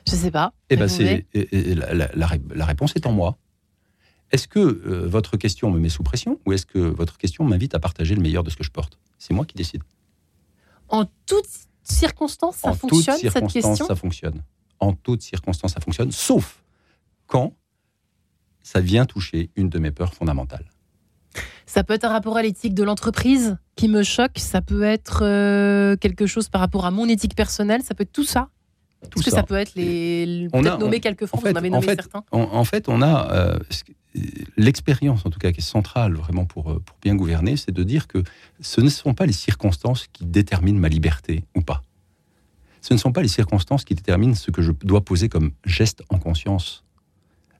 [0.07, 0.53] Je sais pas.
[0.69, 3.37] Eh ben c'est la réponse est en moi.
[4.33, 7.75] Est-ce que euh, votre question me met sous pression ou est-ce que votre question m'invite
[7.75, 8.97] à partager le meilleur de ce que je porte?
[9.19, 9.83] C'est moi qui décide.
[10.89, 11.45] En toutes
[11.83, 13.85] circonstances, ça en fonctionne toutes cette circonstances, question?
[13.85, 14.43] ça fonctionne.
[14.79, 16.63] En toutes circonstances, ça fonctionne, sauf
[17.27, 17.53] quand
[18.63, 20.65] ça vient toucher une de mes peurs fondamentales.
[21.67, 24.37] Ça peut être un rapport à l'éthique de l'entreprise qui me choque.
[24.37, 27.83] Ça peut être euh, quelque chose par rapport à mon éthique personnelle.
[27.83, 28.49] Ça peut être tout ça?
[29.09, 29.43] Tout Est-ce que ça.
[29.43, 30.47] peut être les.
[30.53, 32.23] On a- Peut-être nommer quelques fois, en fait- vous en avez en nommé fait, certains.
[32.31, 33.83] En, en fait, on a euh, ce-
[34.57, 37.83] l'expérience, en tout cas, qui est centrale vraiment pour, euh, pour bien gouverner, c'est de
[37.83, 38.23] dire que
[38.61, 41.83] ce ne sont pas les circonstances qui déterminent ma liberté ou pas.
[42.81, 46.03] Ce ne sont pas les circonstances qui déterminent ce que je dois poser comme geste
[46.09, 46.83] en conscience.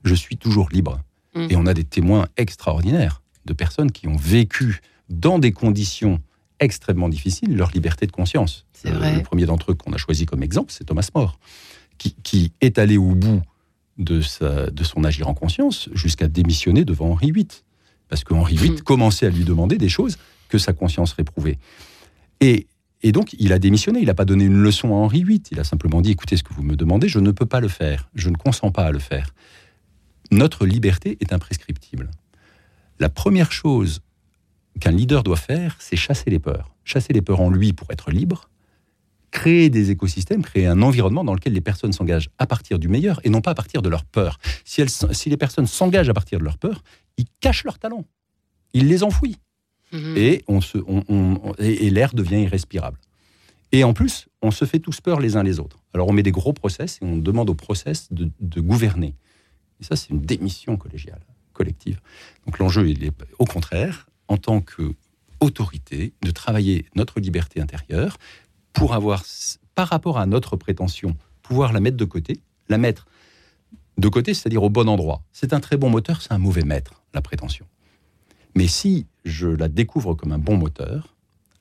[0.04, 1.00] Je suis toujours libre.
[1.34, 1.48] Mhm.
[1.50, 4.80] Et on a des témoins extraordinaires de personnes qui ont vécu
[5.10, 6.20] dans des conditions
[6.60, 8.66] extrêmement difficiles leur liberté de conscience.
[8.86, 9.16] Euh, vrai.
[9.16, 11.38] Le premier d'entre eux qu'on a choisi comme exemple, c'est Thomas More,
[11.98, 13.40] qui, qui est allé au bout
[13.98, 17.48] de, sa- de son agir en conscience jusqu'à démissionner devant Henri VIII.
[18.08, 18.80] Parce que Henri VIII Mhm.
[18.80, 21.58] commençait à lui demander des choses que sa conscience réprouvait.
[22.40, 22.66] Et,
[23.02, 24.00] et donc, il a démissionné.
[24.00, 25.42] Il n'a pas donné une leçon à Henri VIII.
[25.50, 27.68] Il a simplement dit écoutez, ce que vous me demandez, je ne peux pas le
[27.68, 28.08] faire.
[28.14, 29.30] Je ne consens pas à le faire.
[30.30, 32.10] Notre liberté est imprescriptible.
[33.00, 34.00] La première chose
[34.80, 36.74] qu'un leader doit faire, c'est chasser les peurs.
[36.84, 38.48] Chasser les peurs en lui pour être libre,
[39.30, 43.20] créer des écosystèmes, créer un environnement dans lequel les personnes s'engagent à partir du meilleur
[43.24, 44.38] et non pas à partir de leur peur.
[44.64, 46.82] Si, elles, si les personnes s'engagent à partir de leur peur,
[47.16, 48.04] ils cachent leurs talents.
[48.74, 49.36] Ils les enfouissent.
[49.92, 50.14] Mhm.
[50.16, 52.98] Et, on se, on- on- et, et l'air devient irrespirable.
[53.72, 55.78] Et en plus, on se fait tous peur les uns les autres.
[55.94, 59.14] Alors on met des gros process et on demande au process de, de gouverner.
[59.80, 61.20] Et ça, c'est une démission collégiale,
[61.52, 62.00] collective.
[62.46, 68.16] Donc l'enjeu, il est au contraire, en tant qu'autorité, de travailler notre liberté intérieure
[68.72, 69.22] pour avoir,
[69.74, 73.06] par rapport à notre prétention, pouvoir la mettre de côté, la mettre
[73.98, 75.22] de côté, c'est-à-dire au bon endroit.
[75.32, 77.66] C'est un très bon moteur, c'est un mauvais maître, la prétention.
[78.56, 81.14] Mais si je la découvre comme un bon moteur,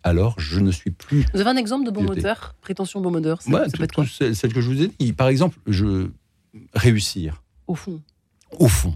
[0.04, 1.26] alors je ne suis plus.
[1.34, 2.22] Vous avez un exemple de bon Piloté.
[2.22, 2.56] moteur?
[2.62, 5.14] Prétention bon moteur, ça, Ouais, tout- tout celle que je vous ai dit.
[5.14, 6.10] Par exemple, je
[6.74, 8.02] réussir Au fond.
[8.60, 8.94] au fond.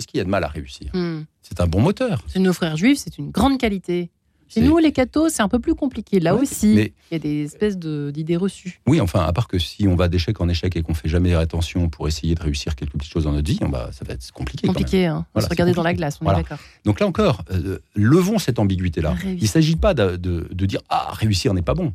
[0.00, 1.24] Qu'est-ce qu'il y a de mal à réussir Hmm.
[1.42, 2.22] C'est un bon moteur.
[2.32, 4.08] Chez nos frères juifs, c'est une grande qualité.
[4.48, 6.20] Chez nous, les cathos, c'est un peu plus compliqué.
[6.20, 8.80] Là Ouais, aussi, mais- il y a des espèces de- d'idées reçues.
[8.88, 11.34] Oui, enfin, à part que si on va d'échec en échec et qu'on fait jamais
[11.34, 14.14] attention pour essayer de réussir quelques petites choses dans notre vie, on va, ça va
[14.14, 14.66] être compliqué.
[14.66, 15.26] Compliqué, hein.
[15.34, 16.38] Voilà, se regarder dans la glace, on Voilà.
[16.40, 16.58] est d'accord.
[16.86, 19.14] Donc là encore, euh, levons cette ambiguïté-là.
[19.24, 21.92] Il ne s'agit pas de, de- de dire ah réussir n'est pas bon.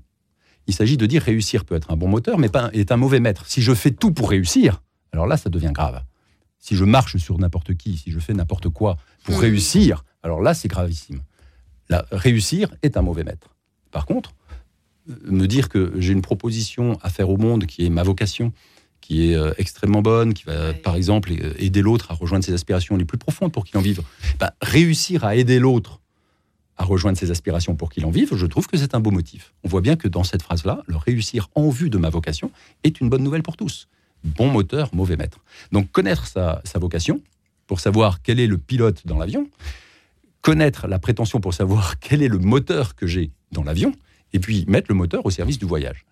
[0.68, 3.20] Il s'agit de dire réussir peut être un bon moteur, mais pas est un mauvais
[3.20, 3.46] maître.
[3.48, 6.04] Si je fais tout pour réussir, alors là ça devient grave.
[6.66, 9.42] Si je marche sur n'importe qui, si je fais n'importe quoi pour Hmm.
[9.42, 11.22] réussir, alors là c'est gravissime.
[11.90, 13.50] Là, réussir est un mauvais maître.
[13.92, 14.34] Par contre,
[15.08, 18.52] euh, me dire que j'ai une proposition à faire au monde qui est ma vocation,
[19.00, 22.54] qui est euh, extrêmement bonne, qui va par exemple euh, aider l'autre à rejoindre ses
[22.54, 24.02] aspirations les plus profondes pour qu'il en vive,
[24.40, 26.02] ben, réussir à aider l'autre
[26.78, 29.54] à rejoindre ses aspirations pour qu'il en vive, je trouve que c'est un beau motif.
[29.64, 32.52] On voit bien que dans cette phrase-là, le réussir en vue de ma vocation
[32.84, 33.88] est une bonne nouvelle pour tous.
[34.26, 35.40] Bon moteur, mauvais maître.
[35.72, 37.22] Donc connaître sa, sa vocation
[37.68, 39.48] pour savoir quel est le pilote dans l'avion,
[40.42, 43.94] connaître la prétention pour savoir quel est le moteur que j'ai dans l'avion,
[44.34, 46.06] et puis mettre le moteur au service du voyage.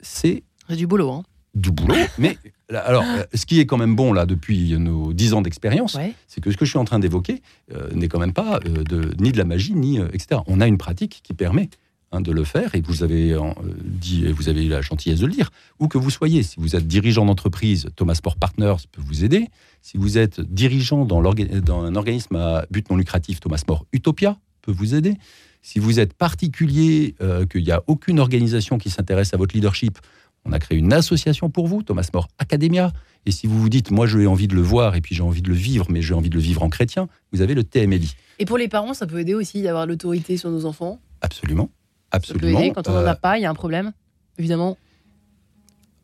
[0.00, 1.22] C'est du boulot, hein.
[1.54, 2.38] du boulot, mais
[2.70, 6.14] alors, euh, ce qui est quand même bon là depuis nos dix ans d'expérience, Ouais.
[6.26, 8.82] c'est que ce que je suis en train d'évoquer euh, n'est quand même pas euh,
[8.84, 10.40] de, ni de la magie, ni euh, etc.
[10.46, 11.68] On a une pratique qui permet
[12.14, 13.40] hein, de le faire, et vous avez euh,
[13.84, 16.76] dit, vous avez eu la gentillesse de le dire, où que vous soyez, si vous
[16.76, 19.48] êtes dirigeant d'entreprise, Thomas Sport Partners peut vous aider.
[19.82, 24.38] Si vous êtes dirigeant dans, dans un organisme à but non lucratif, Thomas Sport Utopia
[24.62, 25.16] peut vous aider.
[25.62, 29.98] Si vous êtes particulier, euh, qu'il n'y a aucune organisation qui s'intéresse à votre leadership,
[30.44, 32.92] on a créé une association pour vous, Thomas More Academia.
[33.26, 35.40] Et si vous vous dites, moi, j'ai envie de le voir et puis j'ai envie
[35.40, 38.14] de le vivre, mais j'ai envie de le vivre en chrétien, vous avez le TMLI.
[38.38, 41.00] Et pour les parents, ça peut aider aussi d'avoir l'autorité sur nos enfants?
[41.22, 41.70] Absolument.
[42.14, 42.60] Absolument.
[42.60, 42.72] aider.
[42.74, 43.92] Quand on n'en Euh, a pas, il y a un problème,
[44.38, 44.76] évidemment.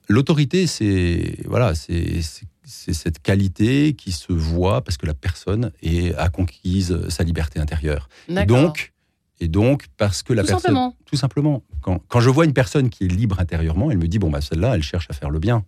[0.08, 2.20] L'autorité, c'est voilà, c'est
[2.64, 8.08] cette qualité qui se voit parce que la personne est, a conquise sa liberté intérieure.
[8.28, 8.92] Et donc,
[9.38, 10.96] et donc, parce que la Tout personne, simplement.
[11.06, 14.18] tout simplement, quand, quand je vois une personne qui est libre intérieurement, elle me dit
[14.18, 15.64] bon bah celle-là, elle cherche à faire le bien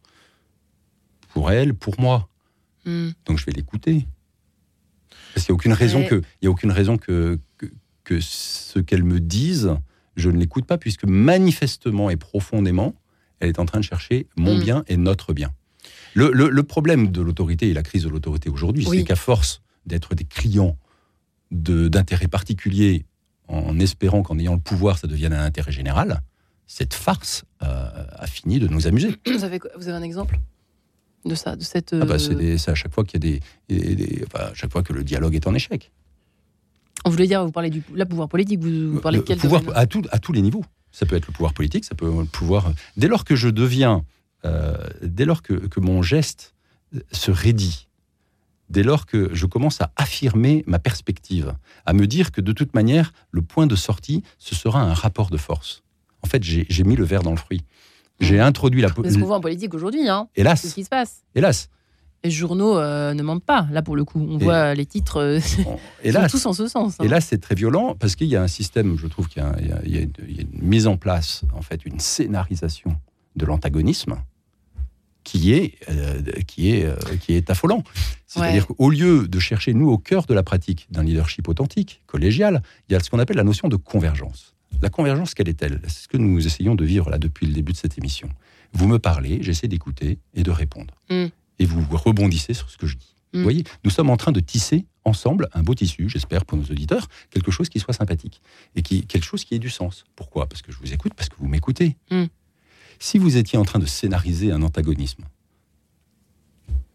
[1.33, 2.29] pour elle, pour moi.
[2.85, 3.11] Hmm.
[3.27, 4.07] Donc je vais l'écouter.
[5.35, 7.67] Parce qu'il n'y a aucune raison que, il y a aucune raison que, que,
[8.05, 9.75] que ce qu'elle me dise,
[10.16, 12.94] je ne l'écoute pas, puisque manifestement et profondément,
[13.40, 14.61] elle est en train de chercher mon Mm.
[14.61, 15.53] bien et notre bien.
[16.14, 18.98] Le, le- le problème de l'autorité et la crise de l'autorité aujourd'hui, Oui.
[18.98, 20.77] c'est qu'à force d'être des clients
[21.51, 23.05] de- d'intérêts particuliers,
[23.48, 26.20] en espérant qu'en ayant le pouvoir, ça devienne un intérêt général,
[26.66, 29.16] cette farce euh, a fini de nous amuser.
[29.27, 30.38] Vous, avez, quoi- vous avez un exemple
[31.25, 31.92] de ça, de cette.
[31.94, 34.46] Ah bah, c'est euh, c'est à chaque fois qu'il y a des, des- des- enfin,
[34.46, 35.92] à chaque fois que le dialogue est en échec.
[37.05, 39.62] Vous voulez dire, vous parlez du là, pouvoir politique, vous, vous parlez de quel pouvoir
[39.75, 40.65] à, tout- à tous les niveaux.
[40.91, 42.73] Ça peut être le pouvoir politique, ça peut être le pouvoir.
[42.97, 44.05] Dès lors que je deviens,
[44.45, 46.55] euh, dès lors que, que mon geste
[47.12, 47.88] se raidit,
[48.69, 51.55] dès lors que je commence à affirmer ma perspective,
[51.87, 55.31] à me dire que de toute manière, le point de sortie, ce sera un rapport
[55.31, 55.83] de force.
[56.23, 57.62] En fait, j'ai mis le verre dans le fruit.
[58.21, 58.88] J'ai introduit la.
[59.03, 60.29] C'est ce qu'on voit en politique aujourd'hui, hein.
[60.35, 61.23] C'est ce Hélas, qui se passe.
[61.35, 61.69] hélas,
[62.31, 64.25] journaux euh, ne mentent pas, là, pour le coup.
[64.29, 66.31] On Et- voit les titres euh, sont hélas.
[66.31, 66.97] tous en ce sens.
[67.01, 67.05] hein.
[67.05, 69.45] Et là, c'est très violent parce qu'il y a un système, je trouve qu'il y
[69.45, 72.97] a, y y une, mise en place, en fait, une scénarisation
[73.37, 74.17] de l'antagonisme
[75.25, 77.83] qui est, euh, qui est, qui est affolant.
[78.27, 82.63] C'est-à-dire qu'au lieu de chercher, nous, au cœur de la pratique d'un leadership authentique, collégial,
[82.89, 84.55] il y a ce qu'on appelle la notion de convergence.
[84.81, 85.81] La convergence, quelle est-elle?
[85.87, 88.29] C'est ce que nous essayons de vivre là depuis le début de cette émission.
[88.73, 90.95] Vous me parlez, j'essaie d'écouter et de répondre.
[91.11, 91.27] Mm.
[91.62, 93.14] Et vous rebondissez sur ce que je dis.
[93.33, 93.37] Mm.
[93.37, 96.64] Vous voyez, nous sommes en train de tisser ensemble un beau tissu, j'espère pour nos
[96.64, 98.42] auditeurs, quelque chose qui soit sympathique
[98.75, 100.05] et qui, quelque chose qui ait du sens.
[100.16, 100.48] Pourquoi?
[100.48, 101.96] Parce que je vous écoute, parce que vous m'écoutez.
[102.11, 102.25] Mm.
[102.98, 105.22] Si vous étiez en train de scénariser un antagonisme,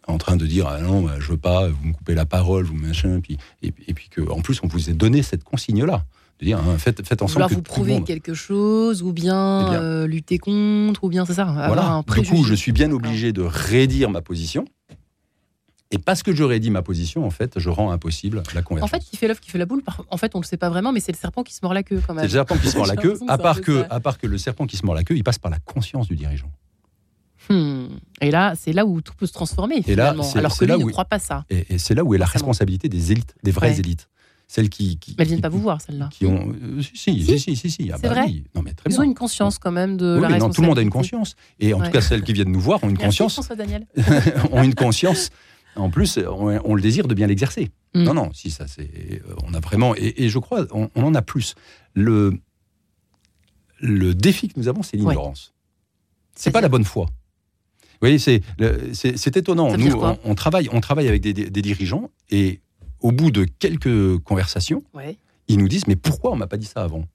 [0.06, 2.65] en train de dire ah non, bah, je veux pas, vous me coupez la parole,
[2.65, 6.06] vous machin, puis, et, et puis que en plus on vous ait donné cette consigne-là,
[6.39, 9.65] de dire hein, faites, faites ensemble Vouloir que vous prouver monde- quelque chose, ou bien,
[9.67, 9.82] Eh bien.
[9.82, 11.88] euh, lutter contre, ou bien c'est ça, avoir Voilà.
[11.88, 14.65] un Du coup, je suis bien obligé de rédire ma position.
[15.89, 18.84] Et parce que j'aurais dit ma position, en fait, je rends impossible la conversion.
[18.86, 20.58] En fait, qui fait l'œuf, qui fait la boule, en fait, on ne le sait
[20.58, 22.23] pas vraiment, mais c'est le serpent qui se mord la queue quand même.
[22.23, 24.38] C'est le serpent qui se mord la queue, à part, que, à part que le
[24.38, 26.52] serpent qui se mord la queue, il passe par la conscience du dirigeant.
[27.50, 27.86] Hmm.
[28.19, 30.91] Et là, c'est là où tout peut se transformer, finalement, là, alors que lui ne
[30.91, 31.45] croit pas ça.
[31.50, 34.10] Et, c'est là où est la responsabilité des élites, des vraies élites.
[34.50, 36.08] Celles qui, qui, mais elles viennent pas vous voir, celles-là.
[36.10, 38.28] Qui ont, euh, si, si, si, si, si, ah bah vrai.
[38.56, 40.40] Non, mais très Ils ont une conscience quand même de la responsabilité.
[40.40, 41.36] Non, tout le monde a une conscience.
[41.60, 43.34] Et en tout cas, celles qui viennent nous voir ont une Merci, conscience.
[43.34, 43.86] François Daniel.
[44.54, 45.32] ont une conscience.
[45.76, 47.72] En plus, on, le désire de bien l'exercer.
[47.94, 48.04] Hmm.
[48.04, 48.90] Non, non, si ça, c'est,
[49.28, 51.56] euh, on a vraiment, et, je crois, on, en a plus.
[51.94, 52.40] Le,
[53.82, 55.54] le défi que nous avons, c'est l'ignorance.
[56.36, 57.08] C'est pas la bonne foi.
[58.00, 58.42] Vous voyez, c'est,
[59.36, 59.76] étonnant.
[59.76, 59.92] Nous,
[60.24, 62.62] on, travaille, on travaille avec des, des dirigeants et
[63.02, 64.84] au bout de quelques conversations,
[65.48, 67.06] ils nous disent Mais pourquoi on m'a pas dit ça avant?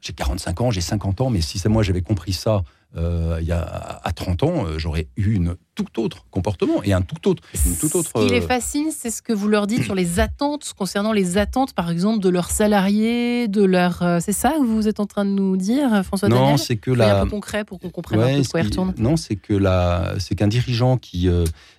[0.00, 2.62] J'ai 45 ans, j'ai 50 ans, mais si c'est moi j'avais compris ça
[2.96, 3.60] euh, il y a,
[4.02, 7.42] à 30 ans, euh, j'aurais eu une tout autre comportement et un tout autre.
[7.66, 9.94] Une tout autre Ce qui les euh, fascine, c'est ce que vous leur dites sur
[9.94, 14.02] les attentes, concernant les attentes, par exemple, de leurs salariés, de leur.
[14.20, 17.20] c'est ça que vous êtes en train de nous dire, François Non, c'est que la.
[17.20, 18.94] un peu concret pour qu'on comprenne un peu de quoi il retourne.
[18.96, 21.28] Non, c'est que la, c'est qu'un dirigeant qui,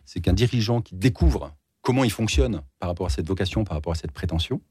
[0.05, 1.55] c'est qu'un dirigeant qui découvre
[1.89, 4.61] comment il fonctionne par rapport à cette vocation, par rapport à cette prétention,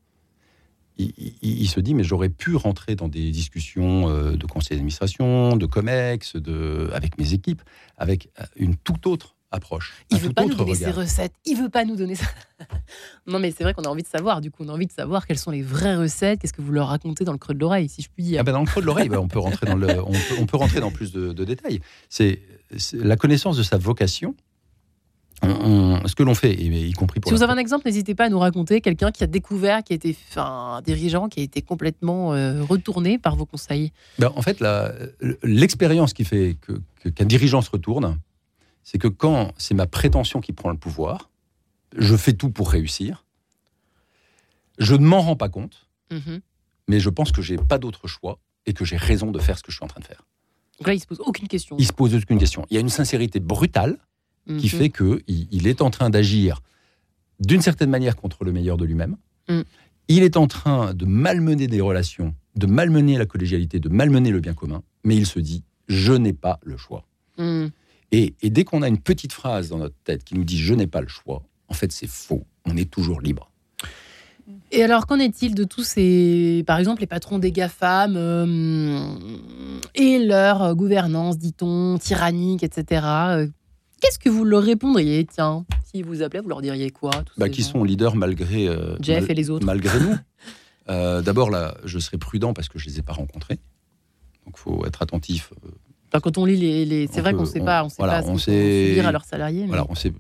[0.99, 5.67] il, se dit mais j'aurais pu rentrer dans des discussions euh, de conseil d'administration, de
[5.67, 7.63] COMEX, de, avec mes équipes,
[7.97, 9.95] avec euh, une toute autre approche.
[10.13, 11.33] Il veut pas nous donner ses recettes.
[11.45, 12.27] Il veut pas nous donner ça.
[13.27, 14.41] non, mais c'est vrai qu'on a envie de savoir.
[14.41, 16.41] Du coup, on a envie de savoir quelles sont les vraies recettes.
[16.41, 18.39] Qu'est-ce que vous leur racontez dans le creux de l'oreille, si je puis dire.
[18.39, 20.01] Ah ben dans le creux de l'oreille, ben, on peut rentrer dans le,
[20.39, 21.81] on peut, rentrer dans plus de, de détails.
[22.09, 22.43] C'est
[22.93, 24.37] la connaissance de sa vocation
[25.42, 27.31] ce que l'on fait, y compris pour.
[27.31, 29.92] Si vous avez un exemple, n'hésitez pas à nous raconter quelqu'un qui a découvert, qui
[29.92, 33.92] a été un dirigeant, qui a été complètement euh, retourné par vos conseils.
[34.18, 34.62] Ben, en fait,
[35.42, 36.57] l'expérience qui fait
[37.14, 38.18] qu'un dirigeant se retourne,
[38.83, 41.31] c'est que quand c'est ma prétention qui prend le pouvoir,
[41.96, 43.24] je fais tout pour réussir.
[44.79, 46.40] Je ne m'en rends pas compte, mhm.
[46.88, 49.62] mais je pense que j'ai pas d'autre choix et que j'ai raison de faire ce
[49.62, 50.24] que je suis en train de faire.
[50.79, 51.77] Donc là, il se pose aucune question.
[51.79, 52.64] Il se pose aucune question.
[52.70, 53.98] Il y a une sincérité brutale
[54.59, 54.81] qui mhm.
[54.81, 56.63] fait qu'il il est en train d'agir
[57.41, 59.17] d'une certaine manière contre le meilleur de lui-même.
[59.49, 59.61] Mm.
[60.09, 64.41] Il est en train de malmener des relations, de malmener la collégialité, de malmener le
[64.41, 67.07] bien commun, mais il se dit je n'ai pas le choix.
[67.39, 67.67] Mm.
[68.11, 70.87] Et, dès qu'on a une petite phrase dans notre tête qui nous dit je n'ai
[70.87, 72.45] pas le choix, en fait c'est faux.
[72.65, 73.51] On est toujours libre.
[74.73, 79.15] Et alors, qu'en est-il de tous ces, par exemple, les patrons des GAFAM euh,
[79.95, 83.51] et leur gouvernance, dit-on, tyrannique, etc.
[84.01, 87.63] Qu'est-ce que vous leur répondriez Tiens, s'ils vous appelaient, vous leur diriez quoi bah, Qui
[87.63, 89.67] sont leaders malgré, euh, Jeff et les autres.
[89.67, 90.17] malgré nous
[90.89, 93.59] euh, D'abord, là, je serai prudent parce que je ne les ai pas rencontrés.
[94.47, 95.53] Donc, il faut être attentif.
[95.65, 98.37] Euh, quand on lit les, c'est vrai qu'on ne sait pas, on sait pas ce
[98.39, 99.67] sait dire à leurs salariés.
[99.67, 100.13] Voilà, on sait,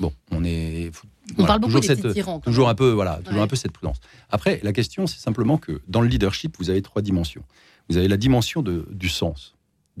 [0.00, 0.90] bon, on est.
[1.38, 4.00] on parle beaucoup des cette, tyrans, Toujours un peu, voilà, toujours un peu cette prudence.
[4.30, 7.44] Après, la question, c'est simplement que dans le leadership, vous avez trois dimensions.
[7.88, 9.54] Vous avez la dimension de, du sens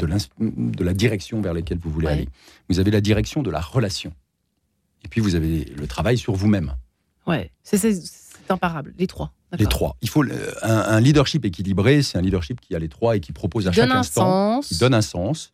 [0.06, 0.08] de,
[0.40, 2.28] de la direction vers laquelle vous voulez aller.
[2.68, 4.12] Vous avez la direction de la relation.
[5.04, 6.74] Et puis vous avez le travail sur vous-même.
[7.26, 7.92] Ouais, c'est
[8.48, 9.32] imparable, les trois.
[9.58, 9.96] Les trois.
[10.00, 10.24] Il faut
[10.62, 13.90] un, leadership équilibré, c'est un leadership qui a les trois et qui propose à chaque
[13.90, 15.52] instant, qui donne un sens,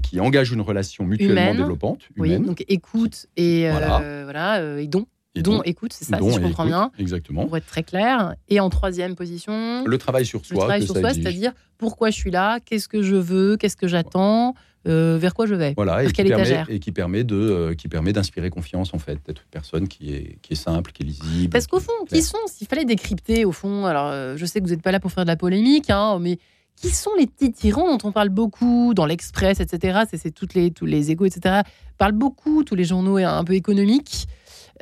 [0.00, 2.02] qui engage une relation mutuellement développante.
[2.16, 5.06] Oui, donc écoute et euh, voilà, euh, et don.
[5.34, 6.90] Et dont écoute, c'est ça, si je comprends bien.
[6.98, 7.46] Exactement.
[7.46, 8.34] Pour être très clair.
[8.48, 9.84] Et en troisième position.
[9.84, 10.54] Le travail sur soi.
[10.54, 13.88] Le travail sur soi, c'est-à-dire pourquoi je suis là, qu'est-ce que je veux, qu'est-ce que
[13.88, 14.54] j'attends,
[14.86, 15.74] euh, vers quoi je vais?
[15.74, 19.18] Voilà, et qui, permet, et qui permet de, euh, qui permet d'inspirer confiance en fait,
[19.26, 21.50] d'être une personne qui est, qui est simple, qui est lisible.
[21.50, 24.64] Parce qu'au fond, qui sont, s'il fallait décrypter, au fond, alors euh, je sais que
[24.64, 26.38] vous n'êtes pas là pour faire de la polémique, hein, mais
[26.76, 30.00] qui sont les petits tyrans dont on parle beaucoup dans l'Express, etc.
[30.12, 31.60] C'est toutes les, tous les égaux, etc.
[31.98, 34.26] Parlent beaucoup, tous les journaux un peu économiques.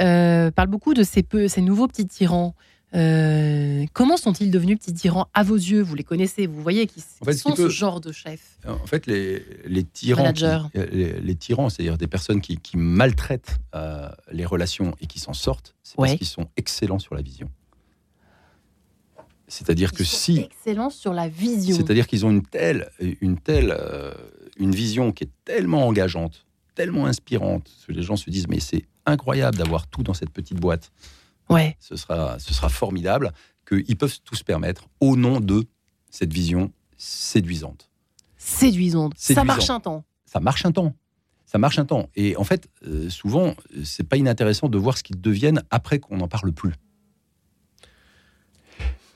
[0.01, 2.55] Euh, parle beaucoup de ces, peu, ces nouveaux petits tyrans.
[2.93, 5.81] Euh, comment sont-ils devenus petits tyrans à vos yeux?
[5.81, 8.59] Vous les connaissez, vous voyez qui, sont ce genre de chefs.
[8.67, 10.33] En fait, les, les tyrans,
[10.75, 15.97] les, tyrans, c'est-à-dire des personnes qui, maltraitent euh, les relations et qui s'en sortent, c'est
[15.97, 17.49] parce qu'ils sont excellents sur la vision.
[19.47, 22.89] C'est-à-dire que si excellents sur la vision, c'est-à-dire qu'ils ont une telle,
[23.21, 23.77] une telle,
[24.59, 26.47] une vision qui est tellement engageante,
[26.81, 30.59] tellement inspirante, que les gens se disent mais c'est incroyable d'avoir tout dans cette petite
[30.59, 30.91] boîte.
[31.51, 31.77] Ouais.
[31.79, 33.33] Ce sera, ce sera formidable
[33.69, 35.67] qu'ils peuvent tous se permettre au nom de
[36.11, 37.91] cette vision séduisante.
[38.39, 39.13] Séduisante.
[39.19, 40.05] Ça marche un temps.
[40.25, 40.95] Ça marche un temps.
[41.45, 42.09] Ça marche un temps.
[42.17, 43.55] Et en fait, euh, souvent,
[43.85, 46.73] c'est pas inintéressant de voir ce qu'ils deviennent après qu'on n'en parle plus.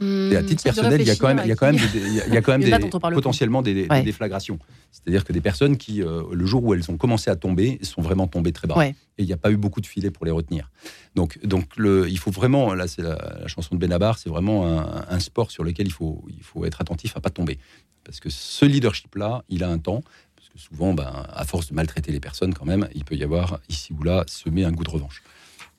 [0.00, 1.76] Hmm, et à titre personnel, il y a quand même, il y a quand même,
[1.76, 4.58] des, il y a quand même des, potentiellement des, déflagrations.
[4.90, 8.02] C'est-à-dire que des personnes qui, euh, le jour où elles ont commencé à tomber, sont
[8.02, 8.74] vraiment tombées très bas.
[8.86, 10.70] Et il n'y a pas eu beaucoup de filets pour les retenir.
[11.14, 15.20] Donc, donc le, il faut vraiment, là c'est la, chanson de Benabar, c'est vraiment un,
[15.20, 17.58] sport sur lequel il faut, il faut être attentif à pas tomber.
[18.04, 20.02] Parce que ce leadership-là, il a un temps.
[20.36, 23.24] Parce que souvent, ben, à force de maltraiter les personnes, quand même, il peut y
[23.24, 25.22] avoir ici ou là semer un goût de revanche.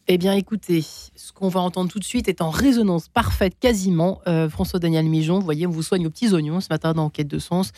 [0.07, 4.21] Eh bien, écoutez, ce qu'on va entendre tout de suite est en résonance parfaite, quasiment.
[4.27, 7.27] Euh, François-Daniel Mijon, vous voyez, on vous soigne aux petits oignons ce matin dans Quête
[7.27, 7.71] de Sens.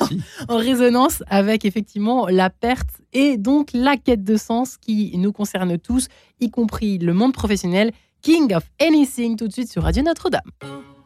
[0.48, 5.78] en résonance avec effectivement la perte et donc la quête de sens qui nous concerne
[5.78, 6.08] tous,
[6.40, 7.92] y compris le monde professionnel.
[8.22, 10.97] King of Anything, tout de suite sur Radio Notre-Dame.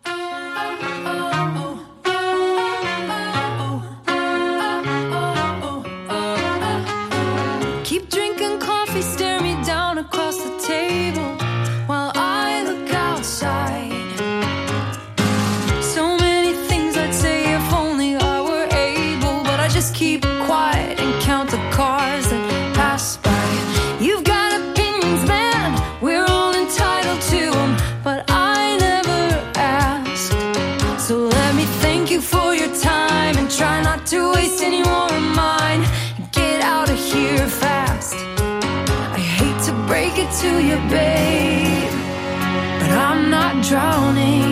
[43.72, 44.51] drowning.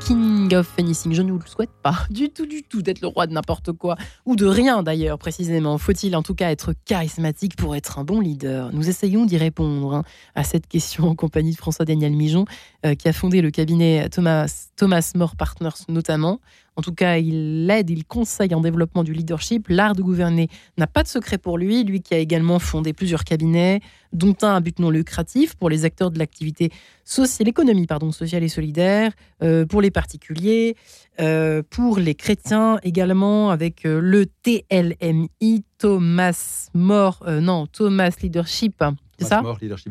[0.00, 1.12] King of Anything.
[1.12, 3.72] Je ne vous le souhaite pas du tout, du tout d'être le roi de n'importe
[3.72, 5.78] quoi, ou de rien d'ailleurs précisément.
[5.78, 8.70] Faut-il en tout cas être charismatique pour être un bon leader?
[8.72, 10.02] Nous essayons d'y répondre hein,
[10.34, 12.44] à cette question en compagnie de François-Daniel Mijon,
[12.86, 16.40] euh, qui a fondé le cabinet Thomas, Thomas More Partners notamment.
[16.78, 19.66] En tout cas, il aide, il conseille en développement du leadership.
[19.68, 23.24] L'art de gouverner n'a pas de secret pour lui, lui qui a également fondé plusieurs
[23.24, 23.80] cabinets,
[24.12, 26.70] dont un à but non lucratif pour les acteurs de l'activité
[27.04, 29.10] sociale, l'économie pardon, sociale et solidaire,
[29.42, 30.76] euh, pour les particuliers,
[31.18, 38.84] euh, pour les chrétiens également, avec euh, le TLMI, Thomas More, non, Thomas Leadership,
[39.18, 39.42] c'est ça?
[39.42, 39.90] More Leadership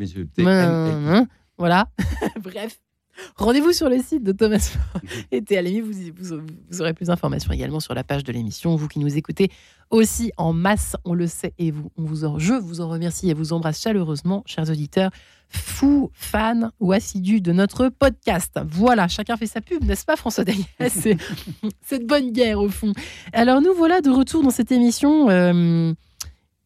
[1.58, 1.90] Voilà,
[2.42, 2.78] bref.
[3.36, 4.76] Rendez-vous sur le site de Thomas
[5.32, 6.40] et Théa vous, vous,
[6.70, 8.76] vous, aurez plus d'informations également sur la page de l'émission.
[8.76, 9.50] Vous qui nous écoutez
[9.90, 13.30] aussi en masse, on le sait, et vous, on vous en, je vous en remercie
[13.30, 15.10] et vous embrasse chaleureusement, chers auditeurs,
[15.48, 18.58] fous, fans ou assidus de notre podcast.
[18.68, 20.44] Voilà, chacun fait sa pub, n'est-ce pas François
[20.88, 21.16] C'est
[21.82, 22.92] cette bonne guerre au fond.
[23.32, 25.30] Alors nous voilà de retour dans cette émission.
[25.30, 25.92] Euh,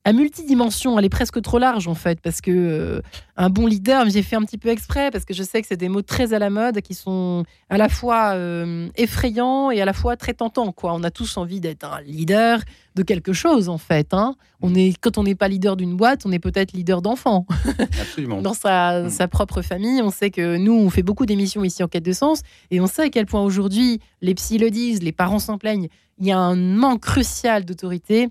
[0.04, 3.02] à multidimension, elle est presque trop large en fait, parce que euh,
[3.36, 5.76] un bon leader, j'ai fait un petit peu exprès, parce que je sais que c'est
[5.76, 9.84] des mots très à la mode, qui sont à la fois euh, effrayants et à
[9.84, 10.72] la fois très tentants.
[10.72, 10.92] Quoi.
[10.94, 12.60] On a tous envie d'être un leader
[12.96, 14.12] de quelque chose en fait.
[14.12, 14.34] Hein.
[14.60, 17.46] On est, quand on n'est pas leader d'une boîte, on est peut-être leader d'enfants.
[18.00, 18.42] Absolument.
[18.42, 21.88] Dans sa, sa, propre famille, on sait que nous, on fait beaucoup d'émissions ici en
[21.88, 22.42] quête de sens,
[22.72, 25.88] et on sait à quel point aujourd'hui, les psys le disent, les parents s'en plaignent,
[26.18, 28.28] il y a un manque crucial d'autorité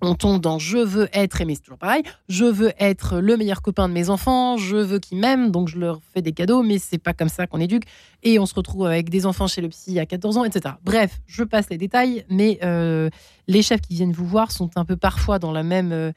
[0.00, 2.02] on tombe dans je veux être aimé, c'est toujours pareil.
[2.28, 5.78] Je veux être le meilleur copain de mes enfants, je veux qu'ils m'aiment, donc je
[5.78, 7.84] leur fais des cadeaux, mais c'est pas comme ça qu'on éduque.
[8.22, 10.74] Et on se retrouve avec des enfants chez le psy à 14 ans, etc.
[10.84, 13.10] Bref, je passe les détails, mais euh,
[13.46, 15.92] les chefs qui viennent vous voir sont un peu parfois dans la même.
[15.92, 16.12] Euh,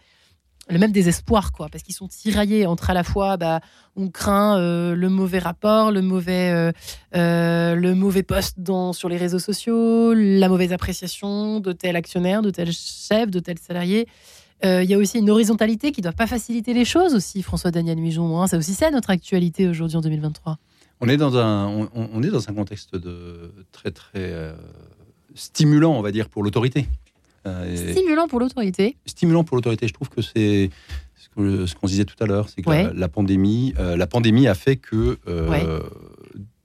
[0.72, 3.60] le même désespoir, quoi, parce qu'ils sont tiraillés entre à la fois, bah,
[3.96, 6.72] on craint euh, le mauvais rapport, le mauvais, euh,
[7.16, 12.42] euh, le mauvais poste dans, sur les réseaux sociaux, la mauvaise appréciation de tel actionnaire,
[12.42, 14.08] de tel chef, de tel salarié.
[14.64, 17.72] Il y a aussi une horizontalité qui ne doit pas faciliter les choses aussi, François
[17.72, 18.40] Daniel Mijon.
[18.40, 20.60] Hein, c'est aussi ça notre actualité aujourd'hui en 2023.
[21.00, 24.54] On est dans un, on est dans un contexte de très très
[25.34, 26.86] stimulant, on va dire, pour l'autorité.
[27.48, 28.98] Euh, stimulant pour l'autorité.
[29.06, 29.88] Stimulant pour l'autorité.
[29.88, 30.70] Je trouve que c'est
[31.16, 34.76] ce qu'on disait tout à l'heure, c'est que la, pandémie, euh, la pandémie a fait
[34.76, 35.82] que euh,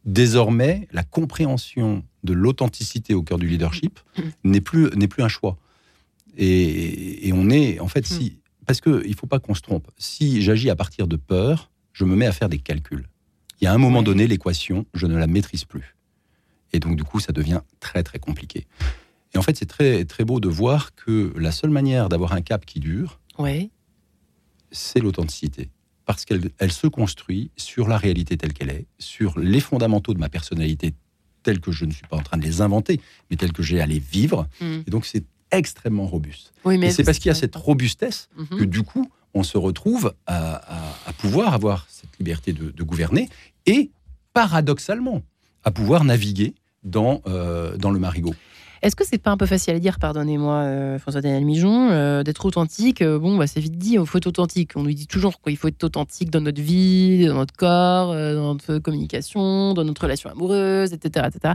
[0.04, 4.00] désormais la compréhension de l'authenticité au cœur du leadership
[4.44, 5.56] n'est plus n'est plus un choix.
[6.36, 8.04] Et, on est en fait mm.
[8.04, 9.88] si parce que il faut pas qu'on se trompe.
[9.96, 13.08] Si j'agis à partir de peur, je me mets à faire des calculs.
[13.60, 15.96] Il y a un moment donné, l'équation, je ne la maîtrise plus.
[16.72, 18.66] Et donc du coup, ça devient très très compliqué.
[19.34, 22.40] Et en fait, c'est très, très beau de voir que la seule manière d'avoir un
[22.40, 23.20] cap qui dure,
[24.70, 25.70] c'est l'authenticité.
[26.04, 30.20] Parce qu'elle elle se construit sur la réalité telle qu'elle est, sur les fondamentaux de
[30.20, 30.94] ma personnalité
[31.42, 33.00] tels que je ne suis pas en train de les inventer,
[33.30, 34.48] mais tels que j'ai à les vivre.
[34.60, 34.78] Mm.
[34.86, 36.52] Et donc, c'est extrêmement robuste.
[36.64, 38.58] Oui, mais et c'est parce qu'il y a cette robustesse mm-hmm.
[38.58, 40.62] que, du coup, on se retrouve à,
[41.18, 43.28] pouvoir avoir cette liberté de, gouverner
[43.66, 43.90] et,
[44.32, 45.22] paradoxalement,
[45.62, 48.34] à pouvoir naviguer dans, euh, dans le marigot.
[48.86, 52.44] Est-ce que c'est pas un peu facile à dire, pardonnez-moi, euh, François-Daniel Mijon, euh, d'être
[52.44, 54.74] authentique euh, Bon, bah, c'est vite dit, il faut être authentique.
[54.76, 58.54] On nous dit toujours qu'il faut être authentique dans notre vie, dans notre corps, dans
[58.54, 61.26] notre communication, dans notre relation amoureuse, etc.
[61.26, 61.54] etc.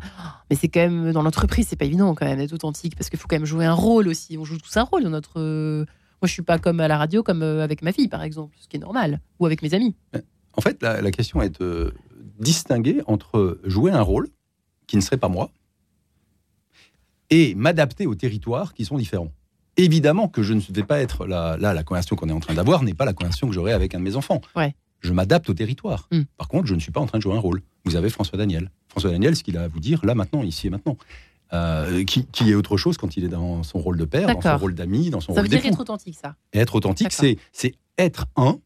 [0.50, 3.18] Mais c'est quand même, dans l'entreprise, c'est pas évident quand même d'être authentique parce qu'il
[3.18, 4.38] faut quand même jouer un rôle aussi.
[4.38, 5.40] On joue tous un rôle dans notre.
[5.40, 8.68] Moi, je suis pas comme à la radio, comme avec ma fille, par exemple, ce
[8.68, 9.96] qui est normal, ou avec mes amis.
[10.58, 11.94] En fait, la question est de
[12.42, 14.28] distinguer entre jouer un rôle
[14.86, 15.50] qui ne serait pas moi
[17.32, 19.32] et m'adapter aux territoires qui sont différents.
[19.78, 22.54] Évidemment que je ne vais pas être là, là la conversation qu'on est en train
[22.54, 24.42] d'avoir n'est pas la conversation que j'aurai avec un de mes enfants.
[24.56, 24.76] Ouais.
[25.00, 26.08] Je m'adapte au territoire.
[26.12, 26.24] Hmm.
[26.38, 27.64] Par contre, je ne suis pas en train de jouer un rôle.
[27.86, 28.70] Vous avez François Daniel.
[28.90, 30.98] François Daniel, ce qu'il a à vous dire là maintenant, ici et maintenant.
[31.54, 34.58] Euh, qui, est autre chose quand il est dans son rôle de père, dans son
[34.58, 36.36] rôle d'ami, dans son ça rôle Ça veut dire être authentique, ça.
[36.54, 38.60] Et être authentique, c'est être un,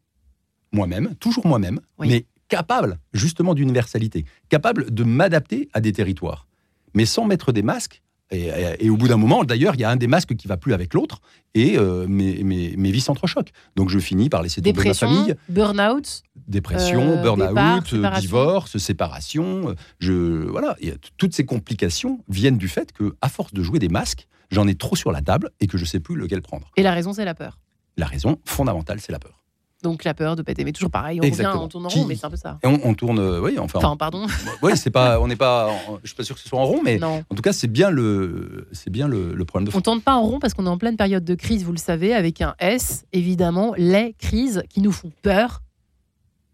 [0.72, 6.45] moi-même, toujours moi-même, mais capable justement d'universalité, capable de m'adapter à des territoires,
[6.93, 9.95] mais sans mettre des masques et, au bout d'un moment, d'ailleurs, il y a un
[9.95, 11.21] des masques qui va plus avec l'autre
[11.53, 13.51] et euh, mes, mes, mes, vies s'entrochoquent.
[13.76, 15.36] Donc je finis par laisser tomber ma famille.
[15.49, 16.23] Burn-out.
[16.47, 19.76] Dépression, euh, burn-out, divorce, séparation.
[19.99, 20.76] Je, voilà,
[21.17, 24.76] toutes ces complications viennent du fait que, à force de jouer des masques, j'en ai
[24.76, 26.71] trop sur la table et que je ne sais plus lequel prendre.
[26.78, 27.59] Et la raison, c'est la peur.
[27.97, 29.45] La raison fondamentale, c'est la peur.
[29.86, 32.15] Donc la peur de péter, mais toujours pareil, on revient, on tourne en rond, mais
[32.15, 32.57] c'est un peu ça.
[32.63, 33.77] on, tourne, euh, oui, enfin.
[33.77, 34.25] Enfin, pardon.
[34.63, 35.69] oui, c'est pas, on n'est pas,
[36.01, 37.91] je suis pas sûr que ce soit en rond, mais en tout cas, c'est bien
[37.91, 39.77] le, c'est bien le, problème de fond.
[39.77, 41.77] On tourne pas en rond parce qu'on est en pleine période de crise, vous le
[41.77, 45.61] savez, avec un S, évidemment, les crises qui nous font peur,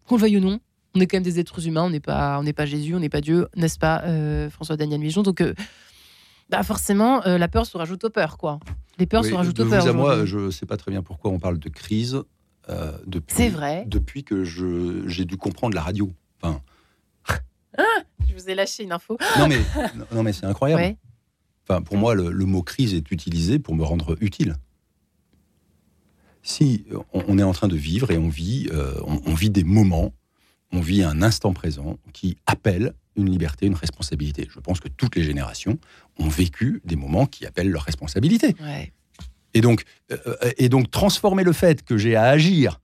[0.06, 0.60] qu'on le veuille ou non.
[0.94, 3.00] On est quand même des êtres humains, on n'est pas, on n'est pas Jésus, on
[3.00, 5.22] n'est pas Dieu, n'est-ce pas, euh, François Daniel Mijon.
[5.22, 5.54] Donc, euh,
[6.50, 8.60] bah forcément, la peur se rajoute aux peurs, quoi.
[8.98, 9.88] Les peurs se rajoutent aux peurs.
[9.88, 12.20] à moi, je sais pas très bien pourquoi on parle de crise.
[12.68, 12.92] Euh,
[13.28, 13.84] c'est vrai.
[13.86, 16.12] Depuis que j'ai dû comprendre la radio.
[16.40, 16.60] Enfin.
[17.78, 19.16] Ah, je vous ai lâché une info.
[19.38, 19.58] Non mais,
[20.12, 20.96] non, mais c'est incroyable.
[21.66, 24.56] Enfin, pour moi, le, mot crise est utilisé pour me rendre utile.
[26.42, 30.12] Si on, est en train de vivre et on vit, euh, on, vit des moments,
[30.72, 34.48] on vit un instant présent qui appelle une liberté, une responsabilité.
[34.50, 35.78] Je pense que toutes les générations
[36.18, 38.56] ont vécu des moments qui appellent leur responsabilité.
[38.60, 38.92] Ouais.
[39.54, 40.18] Et donc, euh,
[40.56, 42.80] et donc transformer le fait que j'ai à agir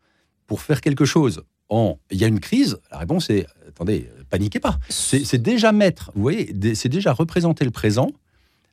[0.46, 4.60] pour faire quelque chose en il y a une crise, la réponse est attendez, paniquez
[4.60, 4.78] pas.
[4.88, 8.10] C'est déjà mettre, vous voyez, c'est déjà représenter le présent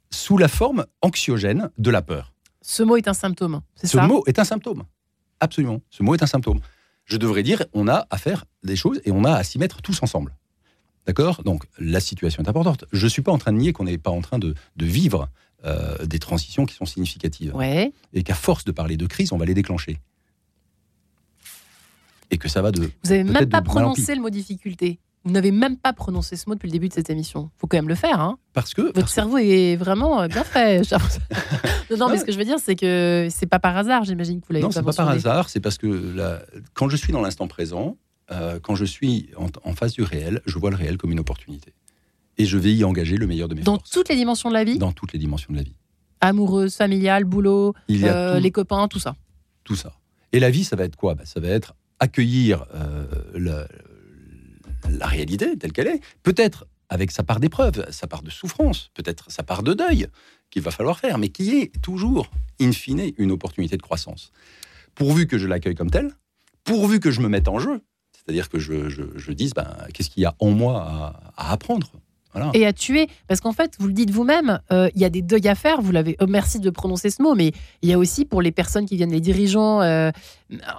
[0.10, 2.34] sous la forme anxiogène de la peur.
[2.62, 4.02] Ce mot est un symptôme, c'est ça?
[4.02, 4.84] Ce mot est un symptôme.
[5.40, 5.82] Absolument.
[5.90, 6.60] Ce mot est un symptôme.
[7.06, 9.82] Je devrais dire, on a à faire des choses et on a à s'y mettre
[9.82, 10.36] tous ensemble.
[11.06, 11.44] D'accord?
[11.44, 12.86] Donc, la situation est importante.
[12.92, 15.30] Je ne suis pas en train de nier qu'on n'est pas en train de, vivre
[15.66, 17.56] euh, des transitions qui sont significatives.
[17.56, 17.92] Ouais.
[18.14, 20.00] Et qu'à force de parler de crise, on va les déclencher.
[22.32, 22.82] Et que ça va de.
[22.82, 25.00] Vous n'avez même pas prononcé le mot difficulté.
[25.24, 27.50] Vous n'avez même pas prononcé ce mot depuis le début de cette émission.
[27.56, 28.20] Il faut quand même le faire.
[28.20, 30.82] Hein parce que votre cerveau est vraiment euh, bien fait.
[31.98, 34.46] non, mais ce que je veux dire, c'est que c'est pas par hasard, j'imagine que
[34.48, 34.64] vous l'avez.
[34.64, 35.50] Non, c'est pas par hasard.
[35.50, 36.40] C'est parce que
[36.74, 37.98] quand je suis dans l'instant présent,
[38.32, 41.74] euh, quand je suis en, face du réel, je vois le réel comme une opportunité.
[42.38, 43.90] Et je vais y engager le meilleur de mes dans forces.
[43.90, 45.76] Dans toutes les dimensions de la vie Dans toutes les dimensions de la vie.
[46.22, 49.16] Amoureuse, familiale, boulot, euh, les copains, tout ça.
[49.64, 49.94] Tout ça.
[50.32, 51.16] Et la vie, ça va être quoi?
[51.16, 52.66] Bah, Ça va être accueillir
[54.90, 59.32] la réalité telle qu'elle est, peut-être avec sa part d'épreuve, sa part de souffrance, peut-être
[59.32, 60.08] sa part de deuil
[60.50, 62.30] qu'il va falloir faire, mais qui est toujours,
[62.62, 64.32] in fine, une opportunité de croissance.
[64.94, 66.12] Pourvu que je l'accueille comme telle,
[66.64, 67.82] pourvu que je me mette en jeu,
[68.14, 71.92] c'est-à-dire que je, dise, ben, qu'est-ce qu'il y a en moi à apprendre?
[72.54, 73.08] Et à tuer.
[73.28, 75.82] Parce qu'en fait, vous le dites vous-même, euh, il y a des deuils à faire.
[75.82, 78.52] Vous l'avez, oh, merci de prononcer ce mot, mais il y a aussi pour les
[78.52, 80.12] personnes qui viennent, les dirigeants, euh,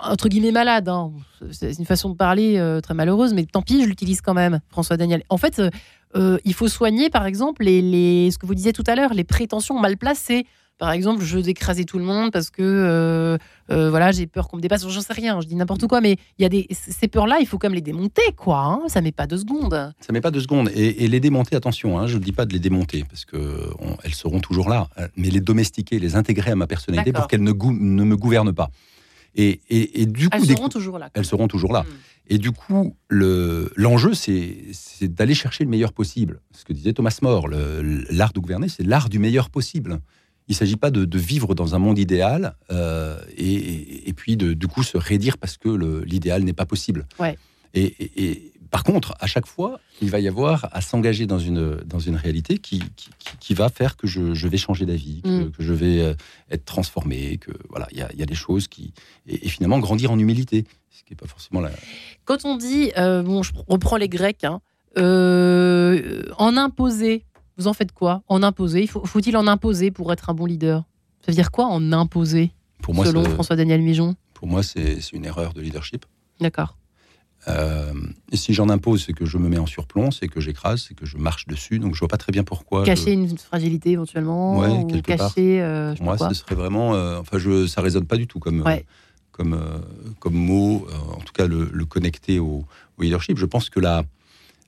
[0.03, 0.89] entre guillemets malades.
[0.89, 1.13] Hein.
[1.51, 4.61] C'est une façon de parler euh, très malheureuse, mais tant pis, je l'utilise quand même,
[4.69, 5.23] François Daniel.
[5.29, 5.61] En fait,
[6.45, 9.79] il faut soigner, par exemple, les, ce que vous disiez tout à l'heure, les prétentions
[9.79, 10.47] mal placées.
[10.79, 13.39] Par exemple, je veux écraser tout le monde parce que euh,
[13.71, 14.87] euh, voilà, j'ai peur qu'on me dépasse.
[14.87, 17.47] J'en sais rien, je dis n'importe quoi, mais il y a des ces peurs-là, il
[17.47, 18.59] faut quand même les démonter, quoi.
[18.59, 18.81] Hein.
[18.89, 19.95] ça met pas deux secondes.
[20.01, 20.71] Ça met pas deux secondes.
[20.75, 23.71] Et, les démonter, attention, hein, je ne dis pas de les démonter parce que
[24.05, 27.53] elles seront toujours là, mais les domestiquer, les intégrer à ma personnalité pour qu'elles ne,
[27.53, 28.69] ne, me gouvernent pas.
[29.35, 31.11] Et, et, du coup, elles seront toujours là.
[31.15, 31.85] Elles seront toujours là.
[32.29, 34.73] Et du coup, l'enjeu, c'est
[35.03, 36.41] d'aller chercher le meilleur possible.
[36.53, 40.01] Ce que disait Thomas More, l'art de gouverner, c'est l'art du meilleur possible.
[40.49, 44.69] Il ne s'agit pas de, vivre dans un monde idéal euh, et, puis de, du
[44.69, 45.69] coup se raidir parce que
[46.05, 47.07] l'idéal n'est pas possible.
[47.19, 47.37] Ouais.
[47.75, 52.01] Et, par contre, à chaque fois, il va y avoir à s'engager dans une, dans
[52.01, 52.83] une réalité qui,
[53.41, 55.53] qui, va faire que je, vais changer d'avis, que, mm.
[55.59, 56.15] je vais euh,
[56.51, 58.93] être transformé, que voilà, il y a, des choses qui
[59.27, 61.71] et, finalement grandir en humilité, ce qui n'est pas forcément la.
[62.25, 64.61] Quand on dit, euh, bon, je reprends les Grecs, hein,
[64.97, 67.25] en imposer
[67.57, 68.23] vous en faites quoi?
[68.29, 68.87] En imposer?
[68.87, 70.85] Faut-il en imposer pour être un bon leader?
[71.21, 72.53] Ça veut dire quoi en imposer
[72.83, 74.15] pour moi, Selon François-Daniel Mijon?
[74.35, 76.05] Pour moi, c'est une erreur de leadership.
[76.41, 76.77] D'accord.
[77.49, 77.93] Euh,
[78.33, 80.95] et si j'en impose, c'est que je me mets en surplomb, c'est que j'écrase, c'est
[80.95, 81.79] que je marche dessus.
[81.79, 82.85] Donc je vois pas très bien pourquoi.
[82.85, 84.59] Cacher une fragilité éventuellement.
[84.59, 86.95] Ouais, ou quelque cacher, euh, moi, ce serait vraiment.
[86.95, 88.65] Euh, enfin, je, ça résonne pas du tout comme
[89.31, 89.61] comme
[90.19, 90.87] comme mot.
[91.13, 92.65] en tout cas, le, connecter au,
[92.99, 93.39] leadership.
[93.39, 94.05] Je pense que la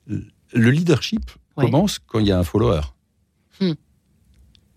[0.07, 2.81] le leadership, commence quand il y a un follower.
[3.59, 3.73] Hmm.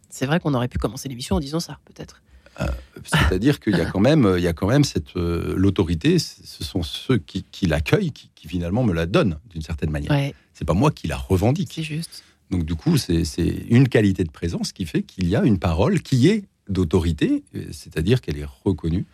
[0.09, 2.23] C'est vrai qu'on aurait pu commencer l'émission en disant ça, peut-être.
[2.61, 2.67] Euh,
[3.05, 6.19] c'est-à-dire qu'il y a quand même, il y a quand même cette euh, l'autorité.
[6.19, 10.11] Ce sont ceux qui, l'accueillent qui, finalement me la donnent d'une certaine manière.
[10.11, 10.35] Ouais.
[10.53, 11.73] C'est pas moi qui la revendique.
[11.75, 12.25] C'est juste.
[12.51, 13.25] Donc du coup, c'est
[13.71, 18.21] une qualité de présence qui fait qu'il y a une parole qui est d'autorité, c'est-à-dire
[18.21, 19.07] qu'elle est reconnue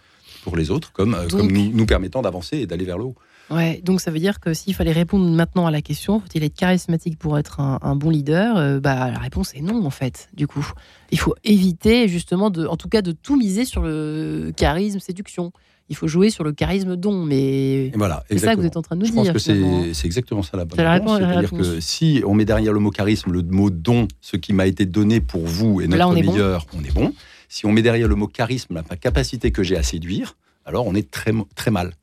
[0.42, 3.14] pour les autres comme, euh, comme nous, nous permettant d'avancer et d'aller vers le haut.
[3.50, 6.54] Ouais, donc ça veut dire que s'il fallait répondre maintenant à la question, faut-il être
[6.54, 10.28] charismatique pour être un, bon leader euh, Bah la réponse est non en fait.
[10.34, 10.66] Du coup,
[11.10, 15.52] il faut éviter justement de, en tout cas, de tout miser sur le charisme séduction.
[15.90, 18.82] Il faut jouer sur le charisme don, mais voilà, c'est ça que vous êtes en
[18.82, 19.24] train de nous Je dire.
[19.24, 21.18] Je pense que c'est exactement ça la bonne réponse.
[21.18, 24.66] C'est-à-dire que si on met derrière le mot charisme le mot don, ce qui m'a
[24.66, 27.14] été donné pour vous et notre meilleur, on est bon.
[27.48, 30.36] Si on met derrière le mot charisme la capacité que j'ai à séduire,
[30.66, 31.94] alors on est très, très mal.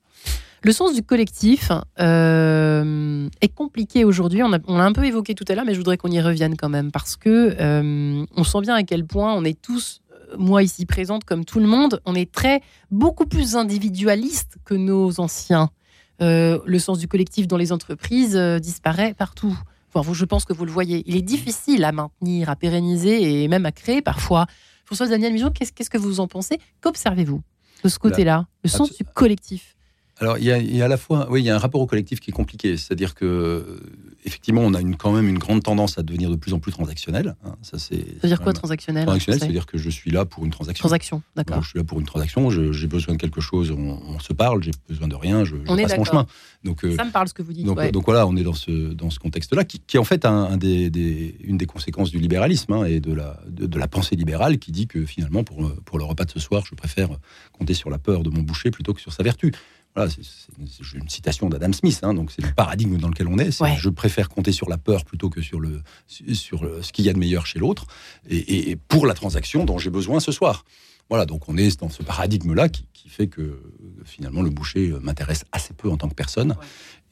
[0.65, 4.41] Le sens du collectif euh, est compliqué aujourd'hui.
[4.41, 6.69] On, l'a un peu évoqué tout à l'heure, mais je voudrais qu'on y revienne quand
[6.69, 10.63] même parce que euh, on sent bien à quel point on est tous, euh, moi
[10.63, 15.69] ici présente comme tout le monde, on est très beaucoup plus individualiste que nos anciens.
[16.19, 19.55] le sens du collectif dans les entreprises disparaît partout.
[19.93, 21.03] Enfin, je pense que vous le voyez.
[21.05, 24.47] Il est difficile à maintenir, à pérenniser et même à créer parfois.
[24.83, 26.57] François Daniel Mijon, qu'est-ce que vous en pensez?
[26.81, 27.43] Qu'observez-vous
[27.83, 29.74] de ce côté-là, le sens du collectif?
[30.21, 32.21] Alors, il y, a, à la fois, oui, il y a un rapport au collectif
[32.21, 32.77] qui est compliqué.
[32.77, 33.81] C'est-à-dire que,
[34.23, 36.71] effectivement, on a une, quand même une grande tendance à devenir de plus en plus
[36.71, 37.35] transactionnel.
[37.43, 37.55] Hein.
[37.61, 38.25] Ça, c'est.
[38.25, 39.03] Dire quoi transactionnel?
[39.03, 40.83] Transactionnel, c'est-à-dire que je suis là pour une transaction.
[40.83, 41.61] Transaction, d'accord.
[41.63, 42.49] je suis là pour une transaction.
[42.49, 44.63] j'ai besoin de quelque chose, on, se parle.
[44.63, 46.25] J'ai besoin de rien, je, on passe mon chemin.
[46.63, 47.65] Donc, euh, ça me parle ce que vous dites.
[47.65, 50.55] Donc, donc voilà, on est dans ce dans ce contexte-là, qui, est en fait un,
[50.55, 54.71] des, une des conséquences du libéralisme hein, et de la de, la pensée libérale, qui
[54.71, 57.09] dit que finalement, pour pour le repas de ce soir, je préfère
[57.51, 59.51] compter sur la peur de mon boucher plutôt que sur sa vertu
[59.95, 63.51] Voilà, c'est une citation d'Adam Smith, hein, donc c'est le paradigme dans lequel on est.
[63.77, 67.13] Je préfère compter sur la peur plutôt que sur, le, sur ce qu'il y a
[67.13, 67.85] de meilleur chez l'autre,
[68.29, 70.65] et, pour la transaction dont j'ai besoin ce soir.
[71.09, 73.61] Voilà, donc on est dans ce paradigme-là qui, fait que
[74.03, 76.55] finalement le boucher m'intéresse assez peu en tant que personne.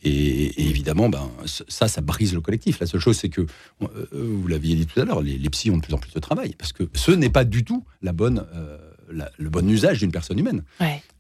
[0.04, 2.80] Et, évidemment, ben, ça, ça brise le collectif.
[2.80, 3.46] La seule chose, c'est que,
[3.82, 6.20] euh, vous l'aviez dit tout à l'heure, les, psys ont de plus en plus de
[6.20, 8.78] travail, parce que ce n'est pas du tout la bonne, euh,
[9.10, 10.64] le bon usage d'une personne humaine.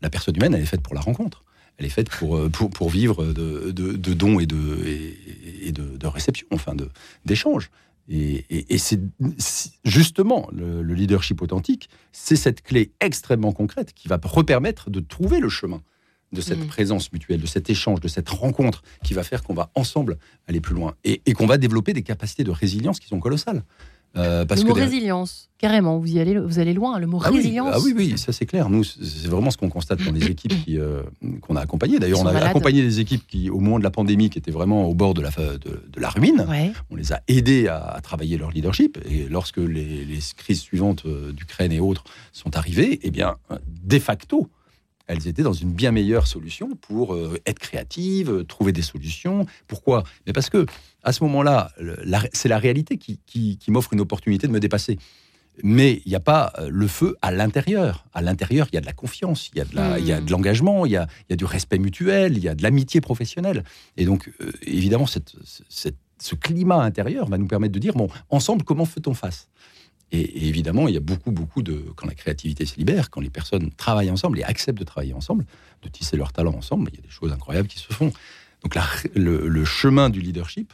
[0.01, 1.43] La personne humaine, elle est faite pour la rencontre.
[1.78, 4.80] Elle est faite pour, euh, pour, pour vivre de, de, dons et de,
[5.61, 6.76] et, de, de réception, enfin
[7.26, 7.71] d'échanges.
[8.09, 8.99] Et, et c'est
[9.86, 15.39] justement le, le, leadership authentique, c'est cette clé extrêmement concrète qui va repermettre de trouver
[15.39, 15.82] le chemin
[16.34, 16.67] de cette mm.
[16.67, 20.17] présence mutuelle, de cet échange, de cette rencontre qui va faire qu'on va ensemble
[20.47, 23.63] aller plus loin et, qu'on va développer des capacités de résilience qui sont colossales.
[24.16, 26.99] Euh, parce le mot résilience, carrément, vous y allez, vous allez loin.
[26.99, 27.72] Le mot ah résilience.
[27.74, 28.70] ah oui, oui, ça c'est clair.
[28.70, 31.01] Nous, c'est vraiment ce qu'on constate dans les équipes euh,
[31.41, 31.97] qu'on a accompagnées.
[31.97, 34.86] D'ailleurs, on a accompagné des équipes qui, au moment de la pandémie, qui étaient vraiment
[34.86, 36.45] au bord de la, de, la ruine.
[36.91, 38.99] On les a aidés à, travailler leur leadership.
[39.09, 43.36] Et lorsque les, les crises suivantes euh, d'Ukraine et autres sont arrivées, eh bien,
[43.84, 44.49] de facto,
[45.07, 49.45] elles étaient dans une bien meilleure solution pour euh, être créatives, euh, trouver des solutions.
[49.67, 50.03] Pourquoi?
[50.25, 50.65] Mais parce que
[51.03, 51.71] à ce moment-là,
[52.31, 54.97] c'est la réalité qui, m'offre une opportunité de me dépasser.
[55.61, 58.05] Mais il n'y a pas euh, le feu à l'intérieur.
[58.13, 60.29] À l'intérieur, il y a de la confiance, il y a de, hmm.
[60.29, 63.63] l'engagement, il, y a, du respect mutuel, il y a de l'amitié professionnelle.
[63.97, 64.31] Et donc,
[64.61, 69.49] évidemment, ce climat intérieur va nous permettre de dire, bon, ensemble, comment fait-on face?
[70.11, 71.85] Et, évidemment, il y a beaucoup, beaucoup de.
[71.95, 75.45] Quand la créativité se libère, quand les personnes travaillent ensemble et acceptent de travailler ensemble,
[75.81, 78.11] de tisser leur talent ensemble, il y a des choses incroyables qui se font.
[78.63, 78.75] Donc
[79.15, 80.71] le, chemin du leadership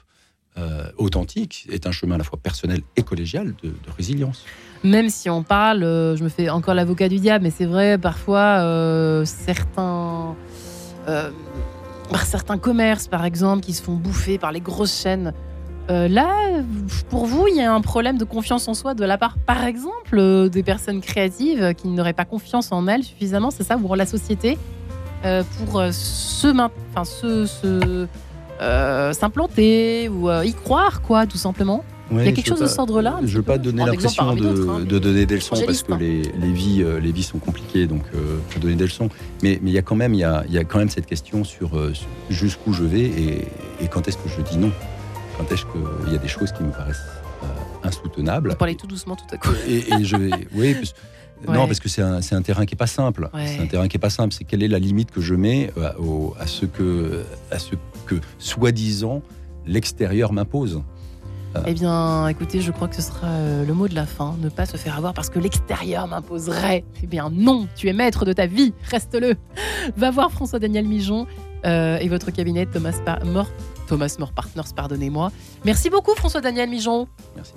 [0.57, 4.45] euh, authentique est un chemin à la fois personnel et collégial de, résilience.
[4.83, 7.97] Même si on parle, euh, je me fais encore l'avocat du diable, mais c'est vrai,
[7.97, 10.35] parfois, euh, certains.
[12.23, 15.33] certains commerces, par exemple, qui se font bouffer par les grosses chaînes
[15.89, 16.63] euh, là,
[17.09, 19.63] pour vous, il y a un problème de confiance en soi de la part, par
[19.63, 23.95] exemple, euh, des personnes créatives qui n'auraient pas confiance en elles suffisamment, c'est ça, ou
[23.95, 24.59] la société,
[25.25, 28.07] euh, pour se, enfin, se,
[29.13, 31.83] s'implanter ou y croire, quoi, tout simplement.
[32.11, 34.69] il y a quelque chose de ce ordre-là Je ne veux pas donner l'impression de,
[34.69, 38.03] hein, de, donner des leçons parce que les, les, vies, les vies sont compliquées, donc
[38.13, 39.09] je peux donner des leçons.
[39.41, 40.89] Mais, mais il, y a quand même, il, y a, il y a quand même
[40.89, 41.71] cette question sur
[42.29, 43.47] jusqu'où je vais et,
[43.81, 44.71] et quand est-ce que je dis non
[45.51, 46.97] est-ce qu'il y a des choses qui me paraissent
[47.43, 48.49] euh, insoutenables.
[48.51, 49.49] Vous parlez tout doucement tout à coup.
[49.67, 50.75] Et, je vais, oui,
[51.47, 53.29] non, parce que c'est un, un, terrain qui est pas simple.
[53.45, 54.33] C'est un terrain qui est pas simple.
[54.33, 55.91] C'est quelle est la limite que je mets euh,
[56.37, 57.75] à, ce que, à ce
[58.05, 59.21] que soi-disant
[59.65, 60.81] l'extérieur m'impose.
[61.55, 61.61] Euh.
[61.65, 63.29] Eh bien, écoutez, je crois que ce sera
[63.65, 64.35] le mot de la fin.
[64.41, 66.83] Ne pas se faire avoir parce que l'extérieur m'imposerait.
[67.01, 69.35] Eh bien, non, tu es maître de ta vie, reste-le.
[69.95, 71.25] Va voir François-Daniel Mijon
[71.63, 73.49] et votre cabinet Thomas Mort
[73.89, 75.31] Thomas More Partners, pardonnez-moi.
[75.65, 77.07] Merci beaucoup François-Daniel Mijon.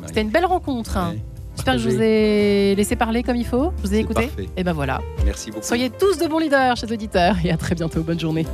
[0.07, 0.99] C'était une belle rencontre.
[1.55, 3.73] J'espère que je vous ai laissé parler comme il faut.
[3.83, 4.31] Je vous ai écouté.
[4.57, 5.03] Et ben voilà.
[5.27, 5.65] Merci beaucoup.
[5.65, 8.03] Soyez tous de bons leaders, chers auditeurs, et à très bientôt.
[8.03, 8.47] Bonne journée.